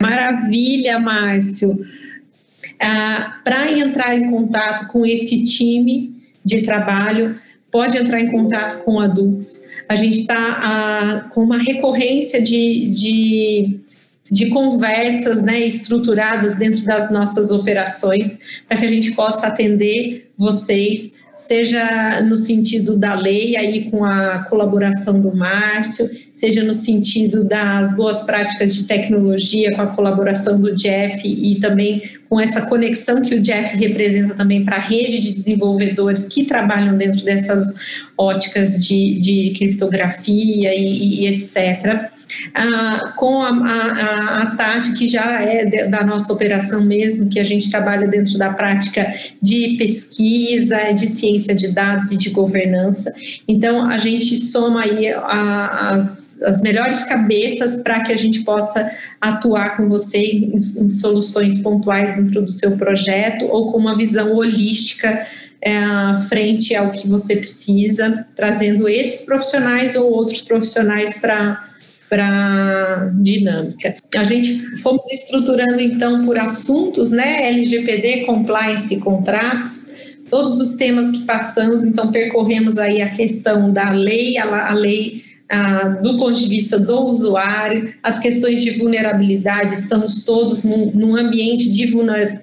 Maravilha, 0.00 0.98
Márcio. 0.98 1.78
Ah, 2.80 3.40
para 3.44 3.70
entrar 3.72 4.16
em 4.16 4.30
contato 4.30 4.88
com 4.88 5.04
esse 5.04 5.44
time 5.44 6.14
de 6.44 6.62
trabalho, 6.62 7.38
pode 7.70 7.98
entrar 7.98 8.20
em 8.20 8.30
contato 8.30 8.82
com 8.84 9.00
adultos. 9.00 9.64
A 9.88 9.96
gente 9.96 10.20
está 10.20 10.36
ah, 10.36 11.28
com 11.30 11.42
uma 11.42 11.58
recorrência 11.58 12.40
de, 12.40 12.90
de 12.92 13.80
de 14.30 14.48
conversas 14.50 15.42
né, 15.42 15.60
estruturadas 15.60 16.56
dentro 16.56 16.84
das 16.84 17.10
nossas 17.10 17.50
operações, 17.50 18.38
para 18.68 18.78
que 18.78 18.86
a 18.86 18.88
gente 18.88 19.12
possa 19.12 19.48
atender 19.48 20.30
vocês, 20.38 21.14
seja 21.34 22.20
no 22.20 22.36
sentido 22.36 22.96
da 22.96 23.14
lei, 23.14 23.56
aí 23.56 23.90
com 23.90 24.04
a 24.04 24.44
colaboração 24.44 25.20
do 25.20 25.34
Márcio, 25.34 26.08
seja 26.34 26.62
no 26.62 26.74
sentido 26.74 27.42
das 27.44 27.96
boas 27.96 28.22
práticas 28.22 28.74
de 28.74 28.84
tecnologia, 28.84 29.74
com 29.74 29.82
a 29.82 29.86
colaboração 29.88 30.60
do 30.60 30.74
Jeff 30.74 31.26
e 31.26 31.58
também 31.58 32.02
com 32.28 32.38
essa 32.38 32.66
conexão 32.66 33.22
que 33.22 33.34
o 33.34 33.40
Jeff 33.40 33.76
representa 33.76 34.34
também 34.34 34.64
para 34.64 34.76
a 34.76 34.80
rede 34.80 35.18
de 35.18 35.32
desenvolvedores 35.32 36.28
que 36.28 36.44
trabalham 36.44 36.96
dentro 36.96 37.24
dessas 37.24 37.74
óticas 38.16 38.84
de, 38.84 39.20
de 39.20 39.54
criptografia 39.56 40.74
e, 40.74 41.22
e 41.22 41.26
etc 41.26 42.10
ah, 42.54 43.12
com 43.16 43.42
a, 43.42 43.50
a, 43.50 44.42
a, 44.42 44.56
Tati, 44.56 44.92
que 44.94 45.08
já 45.08 45.40
é 45.42 45.64
de, 45.64 45.88
da 45.88 46.04
nossa 46.04 46.32
operação 46.32 46.82
mesmo, 46.82 47.28
que 47.28 47.38
a 47.38 47.44
gente 47.44 47.70
trabalha 47.70 48.06
dentro 48.06 48.38
da 48.38 48.52
prática 48.52 49.14
de 49.40 49.76
pesquisa, 49.78 50.92
de 50.92 51.08
ciência 51.08 51.54
de 51.54 51.68
dados 51.68 52.10
e 52.10 52.16
de 52.16 52.30
governança. 52.30 53.12
Então, 53.46 53.88
a 53.88 53.98
gente 53.98 54.36
soma 54.36 54.82
aí 54.82 55.08
a, 55.08 55.94
as, 55.94 56.42
as 56.42 56.60
melhores 56.62 57.04
cabeças 57.04 57.82
para 57.82 58.00
que 58.00 58.12
a 58.12 58.16
gente 58.16 58.40
possa 58.40 58.90
atuar 59.20 59.76
com 59.76 59.88
você 59.88 60.18
em, 60.18 60.54
em 60.54 60.88
soluções 60.88 61.60
pontuais 61.60 62.16
dentro 62.16 62.42
do 62.42 62.50
seu 62.50 62.76
projeto 62.76 63.44
ou 63.46 63.70
com 63.70 63.78
uma 63.78 63.96
visão 63.96 64.34
holística 64.34 65.26
é, 65.62 65.72
frente 66.28 66.74
ao 66.74 66.90
que 66.90 67.06
você 67.06 67.36
precisa, 67.36 68.26
trazendo 68.34 68.88
esses 68.88 69.26
profissionais 69.26 69.94
ou 69.94 70.10
outros 70.10 70.40
profissionais 70.40 71.20
para 71.20 71.69
para 72.10 73.12
dinâmica. 73.22 73.96
A 74.16 74.24
gente 74.24 74.76
fomos 74.78 75.08
estruturando 75.12 75.80
então 75.80 76.26
por 76.26 76.36
assuntos, 76.36 77.12
né? 77.12 77.48
LGPD, 77.48 78.26
compliance, 78.26 78.98
contratos, 78.98 79.94
todos 80.28 80.58
os 80.60 80.74
temas 80.74 81.10
que 81.12 81.20
passamos, 81.20 81.84
então 81.84 82.10
percorremos 82.10 82.78
aí 82.78 83.00
a 83.00 83.10
questão 83.10 83.72
da 83.72 83.90
lei, 83.90 84.36
a, 84.36 84.70
a 84.70 84.74
lei 84.74 85.30
do 86.00 86.16
ponto 86.16 86.34
de 86.34 86.48
vista 86.48 86.78
do 86.78 87.06
usuário, 87.06 87.92
as 88.04 88.20
questões 88.20 88.62
de 88.62 88.70
vulnerabilidade, 88.70 89.74
estamos 89.74 90.24
todos 90.24 90.62
num, 90.62 90.92
num 90.92 91.16
ambiente 91.16 91.68
de 91.68 91.92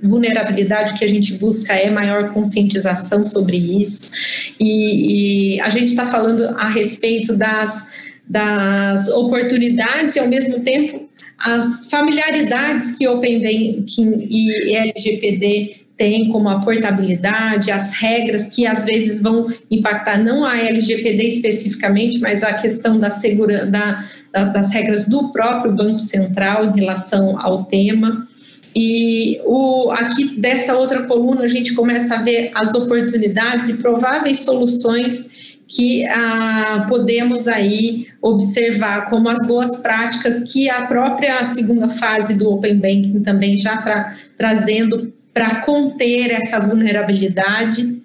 vulnerabilidade, 0.04 0.92
o 0.92 0.98
que 0.98 1.06
a 1.06 1.08
gente 1.08 1.34
busca 1.36 1.74
é 1.74 1.90
maior 1.90 2.34
conscientização 2.34 3.24
sobre 3.24 3.56
isso, 3.56 4.12
e, 4.60 5.54
e 5.56 5.62
a 5.62 5.70
gente 5.70 5.86
está 5.86 6.08
falando 6.08 6.50
a 6.58 6.70
respeito 6.70 7.34
das 7.34 7.90
das 8.30 9.08
oportunidades 9.10 10.16
e, 10.16 10.20
ao 10.20 10.28
mesmo 10.28 10.60
tempo, 10.62 11.08
as 11.38 11.90
familiaridades 11.90 12.96
que 12.96 13.08
Open 13.08 13.42
Banking 13.42 14.28
e 14.30 14.76
LGPD 14.76 15.88
têm, 15.98 16.30
como 16.30 16.48
a 16.48 16.60
portabilidade, 16.60 17.72
as 17.72 17.94
regras 17.94 18.50
que 18.50 18.68
às 18.68 18.86
vezes 18.86 19.22
vão 19.22 19.52
impactar 19.70 20.18
não 20.24 20.46
a 20.46 20.58
LGPD 20.58 21.24
especificamente, 21.24 22.20
mas 22.20 22.44
a 22.44 22.54
questão 22.54 23.00
da 23.00 23.10
segurança, 23.10 23.66
da, 23.66 24.06
das 24.32 24.72
regras 24.72 25.08
do 25.08 25.32
próprio 25.32 25.74
Banco 25.74 26.00
Central 26.00 26.66
em 26.66 26.80
relação 26.80 27.40
ao 27.40 27.66
tema. 27.66 28.28
E 28.76 29.42
o, 29.44 29.90
aqui 29.92 30.40
dessa 30.40 30.76
outra 30.76 31.04
coluna 31.04 31.42
a 31.42 31.48
gente 31.48 31.74
começa 31.74 32.16
a 32.16 32.22
ver 32.22 32.52
as 32.54 32.76
oportunidades 32.76 33.70
e 33.70 33.78
prováveis 33.78 34.42
soluções 34.42 35.28
que 35.68 36.06
ah, 36.06 36.86
podemos 36.88 37.48
aí 37.48 38.08
observar 38.22 39.10
como 39.10 39.28
as 39.28 39.46
boas 39.46 39.78
práticas 39.82 40.52
que 40.52 40.70
a 40.70 40.86
própria 40.86 41.44
segunda 41.44 41.90
fase 41.90 42.38
do 42.38 42.50
Open 42.50 42.78
Banking 42.78 43.22
também 43.22 43.58
já 43.58 43.76
está 43.76 44.16
trazendo 44.38 45.14
para 45.34 45.62
conter 45.62 46.32
essa 46.32 46.60
vulnerabilidade, 46.60 48.02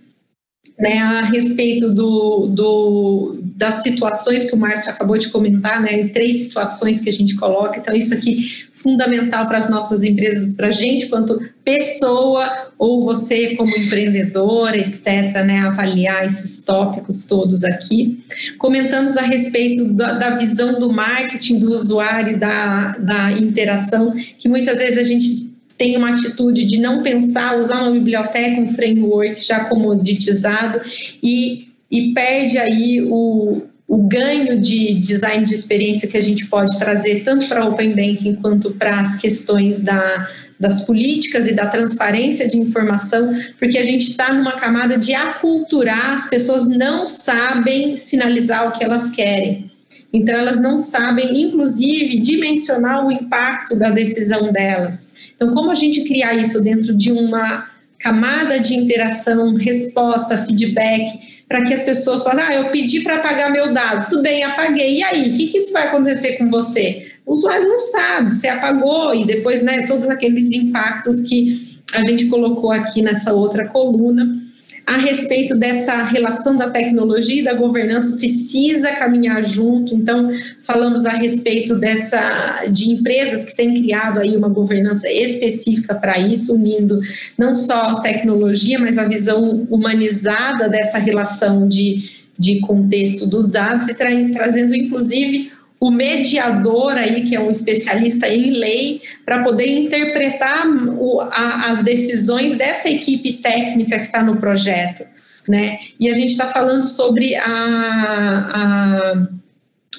né, 0.79 0.98
a 0.98 1.25
respeito 1.27 1.94
do, 1.94 2.48
do, 2.48 3.38
das 3.57 3.83
situações 3.83 4.44
que 4.44 4.55
o 4.55 4.59
Márcio 4.59 4.90
acabou 4.90 5.16
de 5.16 5.29
comentar, 5.29 5.81
né, 5.81 6.09
três 6.09 6.42
situações 6.42 7.01
que 7.01 7.09
a 7.09 7.12
gente 7.12 7.37
coloca, 7.37 7.79
então 7.79 7.94
isso 7.94 8.12
aqui 8.12 8.66
fundamental 8.83 9.47
para 9.47 9.59
as 9.59 9.71
nossas 9.71 10.03
empresas, 10.03 10.55
para 10.57 10.68
a 10.68 10.73
gente, 10.73 11.07
quanto 11.09 11.40
pessoa 11.64 12.73
ou 12.79 13.05
você 13.05 13.55
como 13.55 13.71
empreendedor, 13.71 14.75
etc., 14.75 15.07
né, 15.47 15.61
avaliar 15.61 16.27
esses 16.27 16.64
tópicos 16.64 17.27
todos 17.27 17.62
aqui. 17.62 18.25
Comentamos 18.59 19.16
a 19.16 19.23
respeito 19.23 19.85
da, 19.85 20.12
da 20.12 20.37
visão 20.37 20.79
do 20.79 20.92
marketing 20.92 21.61
do 21.61 21.73
usuário, 21.73 22.38
da, 22.38 22.97
da 22.99 23.33
interação, 23.33 24.14
que 24.38 24.49
muitas 24.49 24.79
vezes 24.79 24.99
a 24.99 25.05
gente 25.05 25.51
tem 25.79 25.97
uma 25.97 26.11
atitude 26.11 26.64
de 26.64 26.79
não 26.79 27.03
pensar, 27.03 27.59
usar 27.59 27.83
uma 27.83 27.92
biblioteca, 27.92 28.61
um 28.61 28.75
framework 28.75 29.45
já 29.45 29.64
comoditizado 29.64 30.81
e, 31.23 31.68
e 31.90 32.12
perde 32.12 32.59
aí 32.59 33.01
o, 33.03 33.62
o 33.92 33.98
ganho 33.98 34.59
de 34.59 34.94
design 35.00 35.44
de 35.44 35.55
experiência 35.55 36.09
que 36.09 36.16
a 36.16 36.20
gente 36.22 36.46
pode 36.46 36.78
trazer 36.78 37.24
tanto 37.24 37.46
para 37.46 37.66
Open 37.66 37.90
Banking 37.90 38.37
quanto 38.37 38.70
para 38.70 38.98
as 38.98 39.20
questões 39.20 39.81
da, 39.81 40.31
das 40.59 40.87
políticas 40.87 41.46
e 41.46 41.52
da 41.52 41.66
transparência 41.66 42.48
de 42.48 42.57
informação, 42.57 43.38
porque 43.59 43.76
a 43.76 43.83
gente 43.83 44.09
está 44.09 44.33
numa 44.33 44.52
camada 44.52 44.96
de 44.96 45.12
aculturar, 45.12 46.14
as 46.14 46.26
pessoas 46.31 46.66
não 46.66 47.07
sabem 47.07 47.98
sinalizar 47.98 48.66
o 48.66 48.72
que 48.72 48.83
elas 48.83 49.11
querem. 49.11 49.70
Então, 50.11 50.35
elas 50.37 50.59
não 50.59 50.78
sabem, 50.78 51.42
inclusive, 51.42 52.18
dimensionar 52.18 53.07
o 53.07 53.12
impacto 53.12 53.76
da 53.76 53.90
decisão 53.90 54.50
delas. 54.50 55.12
Então, 55.37 55.52
como 55.52 55.70
a 55.70 55.74
gente 55.74 56.05
criar 56.05 56.33
isso 56.33 56.62
dentro 56.62 56.96
de 56.96 57.12
uma 57.12 57.70
camada 57.98 58.59
de 58.59 58.74
interação, 58.74 59.55
resposta, 59.55 60.46
feedback, 60.46 61.41
para 61.52 61.66
que 61.66 61.74
as 61.74 61.84
pessoas 61.84 62.22
falem, 62.22 62.42
ah, 62.42 62.54
eu 62.54 62.70
pedi 62.70 63.00
para 63.00 63.16
apagar 63.16 63.52
meu 63.52 63.74
dado, 63.74 64.08
tudo 64.08 64.22
bem, 64.22 64.42
apaguei, 64.42 65.00
e 65.00 65.02
aí, 65.02 65.30
o 65.30 65.36
que, 65.36 65.48
que 65.48 65.58
isso 65.58 65.70
vai 65.70 65.86
acontecer 65.86 66.38
com 66.38 66.48
você? 66.48 67.12
O 67.26 67.34
usuário 67.34 67.68
não 67.68 67.78
sabe, 67.78 68.34
você 68.34 68.48
apagou, 68.48 69.14
e 69.14 69.26
depois, 69.26 69.62
né, 69.62 69.84
todos 69.86 70.08
aqueles 70.08 70.50
impactos 70.50 71.20
que 71.20 71.82
a 71.92 72.00
gente 72.06 72.24
colocou 72.28 72.72
aqui 72.72 73.02
nessa 73.02 73.34
outra 73.34 73.68
coluna 73.68 74.41
a 74.87 74.97
respeito 74.97 75.57
dessa 75.57 76.05
relação 76.05 76.57
da 76.57 76.68
tecnologia 76.71 77.40
e 77.40 77.45
da 77.45 77.55
governança 77.55 78.16
precisa 78.16 78.90
caminhar 78.92 79.42
junto. 79.45 79.95
Então, 79.95 80.31
falamos 80.62 81.07
a 81.07 81.12
respeito 81.12 81.77
dessa 81.77 82.66
de 82.66 82.90
empresas 82.90 83.45
que 83.45 83.57
têm 83.57 83.75
criado 83.75 84.21
aí 84.21 84.37
uma 84.37 84.49
governança 84.49 85.11
específica 85.11 85.95
para 85.95 86.18
isso, 86.18 86.55
unindo 86.55 87.01
não 87.38 87.55
só 87.55 88.01
tecnologia, 88.01 88.79
mas 88.79 88.99
a 88.99 89.05
visão 89.05 89.66
humanizada 89.71 90.68
dessa 90.68 90.99
relação 90.99 91.68
de, 91.68 92.11
de 92.37 92.61
contexto 92.61 93.27
dos 93.27 93.47
dados 93.47 93.88
e 93.88 93.95
tra 93.95 94.11
trazendo 94.33 94.75
inclusive 94.75 95.53
o 95.83 95.90
mediador 95.90 96.92
aí, 96.92 97.25
que 97.25 97.35
é 97.35 97.40
um 97.40 97.51
especialista 97.51 98.29
em 98.29 98.53
lei, 98.53 99.03
para 99.25 99.42
poder 99.42 99.66
interpretar 99.66 100.64
o, 100.64 101.21
a, 101.21 101.73
as 101.73 101.83
decisões 101.83 102.57
dessa 102.57 102.88
equipe 102.88 103.33
técnica 103.38 103.99
que 103.99 104.07
está 104.07 104.23
no 104.23 104.37
projeto, 104.37 105.05
né? 105.49 105.81
E 105.99 106.09
a 106.09 106.14
gente 106.14 106.31
está 106.31 106.47
falando 106.53 106.87
sobre 106.87 107.35
a, 107.35 107.45
a 107.45 109.27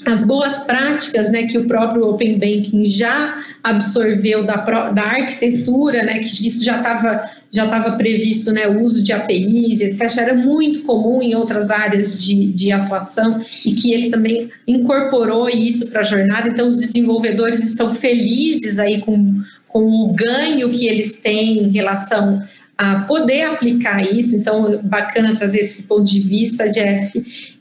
as 0.05 0.25
boas 0.25 0.59
práticas 0.59 1.31
né, 1.31 1.47
que 1.47 1.57
o 1.57 1.65
próprio 1.65 2.07
Open 2.07 2.33
Banking 2.33 2.85
já 2.85 3.43
absorveu 3.63 4.45
da, 4.45 4.57
da 4.91 5.03
arquitetura, 5.03 6.03
né, 6.03 6.19
que 6.19 6.47
isso 6.47 6.63
já 6.63 6.77
estava 6.77 7.29
já 7.53 7.65
estava 7.65 7.95
previsto 7.95 8.51
né, 8.51 8.67
o 8.67 8.81
uso 8.81 9.03
de 9.03 9.13
APIs, 9.13 9.79
etc., 9.79 10.17
era 10.17 10.33
muito 10.33 10.81
comum 10.81 11.21
em 11.21 11.35
outras 11.35 11.69
áreas 11.69 12.21
de, 12.23 12.51
de 12.51 12.71
atuação 12.71 13.45
e 13.63 13.75
que 13.75 13.93
ele 13.93 14.09
também 14.09 14.49
incorporou 14.67 15.47
isso 15.47 15.87
para 15.91 15.99
a 15.99 16.03
jornada. 16.03 16.49
Então, 16.49 16.67
os 16.67 16.77
desenvolvedores 16.77 17.63
estão 17.63 17.93
felizes 17.93 18.79
aí 18.79 19.01
com, 19.01 19.39
com 19.67 19.83
o 19.83 20.13
ganho 20.13 20.71
que 20.71 20.87
eles 20.87 21.19
têm 21.19 21.59
em 21.59 21.69
relação 21.69 22.41
a 22.77 23.01
poder 23.01 23.43
aplicar 23.43 24.01
isso, 24.01 24.35
então 24.35 24.81
bacana 24.83 25.35
trazer 25.35 25.59
esse 25.59 25.83
ponto 25.83 26.05
de 26.05 26.21
vista, 26.21 26.67
Jeff. 26.69 27.11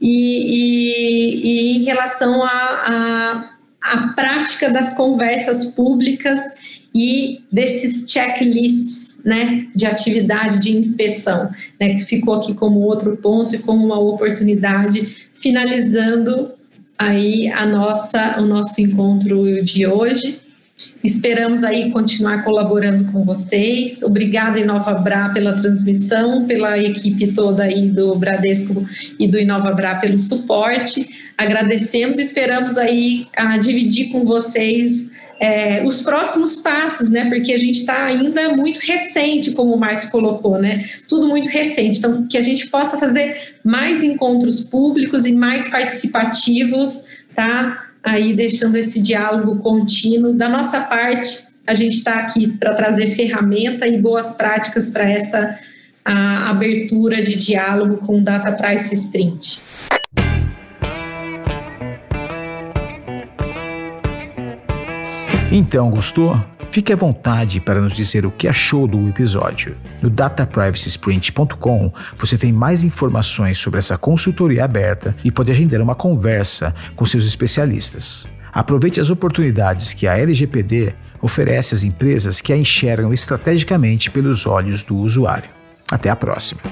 E, 0.01 0.09
e, 0.11 1.43
e 1.45 1.77
em 1.77 1.85
relação 1.85 2.43
à 2.43 3.49
prática 4.15 4.71
das 4.71 4.95
conversas 4.97 5.67
públicas 5.67 6.41
e 6.95 7.41
desses 7.51 8.11
checklists 8.11 9.23
né, 9.25 9.67
de 9.75 9.87
atividade 9.87 10.61
de 10.61 10.77
inspeção, 10.77 11.51
né, 11.81 11.95
que 11.95 12.05
ficou 12.05 12.35
aqui 12.35 12.55
como 12.55 12.81
outro 12.81 13.17
ponto 13.17 13.55
e 13.55 13.63
como 13.63 13.85
uma 13.85 13.99
oportunidade, 13.99 15.17
finalizando 15.41 16.53
aí 16.99 17.51
a 17.51 17.67
nossa, 17.67 18.41
o 18.41 18.47
nosso 18.47 18.81
encontro 18.81 19.63
de 19.63 19.87
hoje. 19.87 20.41
Esperamos 21.03 21.63
aí 21.65 21.91
continuar 21.91 22.45
colaborando 22.45 23.11
com 23.13 23.25
vocês. 23.25 24.03
Obrigada, 24.03 24.59
Inova 24.59 24.95
Bra, 24.95 25.31
pela 25.31 25.61
transmissão, 25.61 26.47
pela 26.47 26.79
equipe 26.79 27.33
toda 27.33 27.65
aí 27.65 27.91
do 27.91 28.17
Bradesco 28.17 28.87
e 29.19 29.29
do 29.29 29.39
Inova 29.39 29.73
Bra 29.73 29.97
pelo 29.97 30.19
suporte. 30.19 31.33
Agradecemos 31.37 32.19
e 32.19 32.23
esperamos 32.23 32.79
aí 32.79 33.27
a 33.37 33.59
dividir 33.59 34.11
com 34.11 34.25
vocês 34.25 35.11
é, 35.43 35.85
os 35.85 36.03
próximos 36.03 36.63
passos, 36.63 37.11
né? 37.11 37.29
Porque 37.29 37.53
a 37.53 37.59
gente 37.59 37.79
está 37.79 38.05
ainda 38.05 38.55
muito 38.55 38.79
recente, 38.79 39.51
como 39.51 39.75
o 39.75 39.79
Márcio 39.79 40.09
colocou, 40.13 40.57
né? 40.57 40.85
Tudo 41.09 41.27
muito 41.27 41.49
recente. 41.49 41.99
Então, 41.99 42.29
que 42.29 42.39
a 42.39 42.43
gente 42.43 42.69
possa 42.69 42.97
fazer 42.97 43.57
mais 43.65 44.05
encontros 44.05 44.61
públicos 44.61 45.27
e 45.27 45.33
mais 45.33 45.69
participativos, 45.69 47.05
tá? 47.35 47.89
Aí 48.03 48.35
deixando 48.35 48.77
esse 48.77 49.01
diálogo 49.01 49.59
contínuo. 49.61 50.33
Da 50.33 50.49
nossa 50.49 50.81
parte, 50.81 51.47
a 51.67 51.75
gente 51.75 51.99
está 51.99 52.21
aqui 52.21 52.49
para 52.59 52.75
trazer 52.75 53.15
ferramenta 53.15 53.87
e 53.87 54.01
boas 54.01 54.33
práticas 54.33 54.91
para 54.91 55.09
essa 55.09 55.59
abertura 56.05 57.23
de 57.23 57.37
diálogo 57.37 57.99
com 57.99 58.19
o 58.19 58.21
Data 58.21 58.53
Privacy 58.53 58.97
Sprint. 58.97 59.63
Então, 65.55 65.91
gostou? 65.91 66.43
Fique 66.71 66.95
à 66.95 66.97
vontade 66.97 67.61
para 67.61 67.79
nos 67.79 67.93
dizer 67.93 68.25
o 68.25 68.31
que 68.31 68.49
achou 68.49 68.89
do 68.89 69.07
episódio. 69.07 69.77
No 70.01 70.09
dataprivacysprint.com 70.09 71.93
você 72.17 72.39
tem 72.39 72.51
mais 72.51 72.83
informações 72.83 73.59
sobre 73.59 73.79
essa 73.79 73.99
consultoria 73.99 74.65
aberta 74.65 75.15
e 75.23 75.31
pode 75.31 75.51
agendar 75.51 75.83
uma 75.83 75.95
conversa 75.95 76.75
com 76.97 77.05
seus 77.05 77.27
especialistas. 77.27 78.27
Aproveite 78.51 78.99
as 78.99 79.11
oportunidades 79.11 79.93
que 79.93 80.07
a 80.07 80.17
LGPD 80.17 80.95
oferece 81.21 81.75
às 81.75 81.85
empresas 81.85 82.41
que 82.41 82.55
a 82.55 82.57
enxergam 82.57 83.13
estrategicamente 83.13 84.11
pelos 84.11 84.47
olhos 84.47 84.83
do 84.85 84.97
usuário. 84.97 85.51
Até 85.91 86.09
a 86.09 86.17
próxima! 86.17 86.63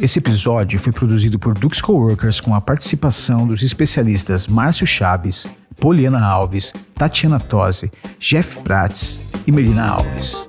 Esse 0.00 0.20
episódio 0.20 0.78
foi 0.78 0.92
produzido 0.92 1.40
por 1.40 1.58
Dux 1.58 1.80
Coworkers 1.80 2.40
com 2.40 2.54
a 2.54 2.60
participação 2.60 3.48
dos 3.48 3.62
especialistas 3.62 4.46
Márcio 4.46 4.86
Chaves, 4.86 5.48
Poliana 5.80 6.24
Alves, 6.24 6.72
Tatiana 6.94 7.40
Tosi, 7.40 7.90
Jeff 8.20 8.60
Prats 8.62 9.20
e 9.44 9.50
Melina 9.50 9.88
Alves. 9.88 10.48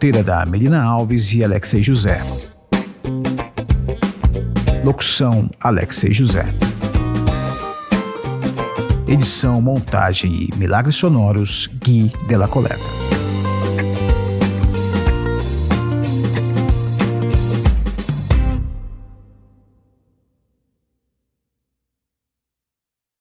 É 0.00 0.22
da 0.22 0.46
Melina 0.46 0.82
Alves 0.82 1.32
e 1.32 1.42
Alexei 1.42 1.82
José. 1.82 2.22
Locução: 4.84 5.50
Alexei 5.60 6.12
José. 6.12 6.46
Edição, 9.06 9.60
montagem 9.60 10.30
e 10.30 10.56
milagres 10.56 10.96
sonoros: 10.96 11.68
Gui 11.82 12.12
Della 12.28 12.46
Coleta. 12.46 13.17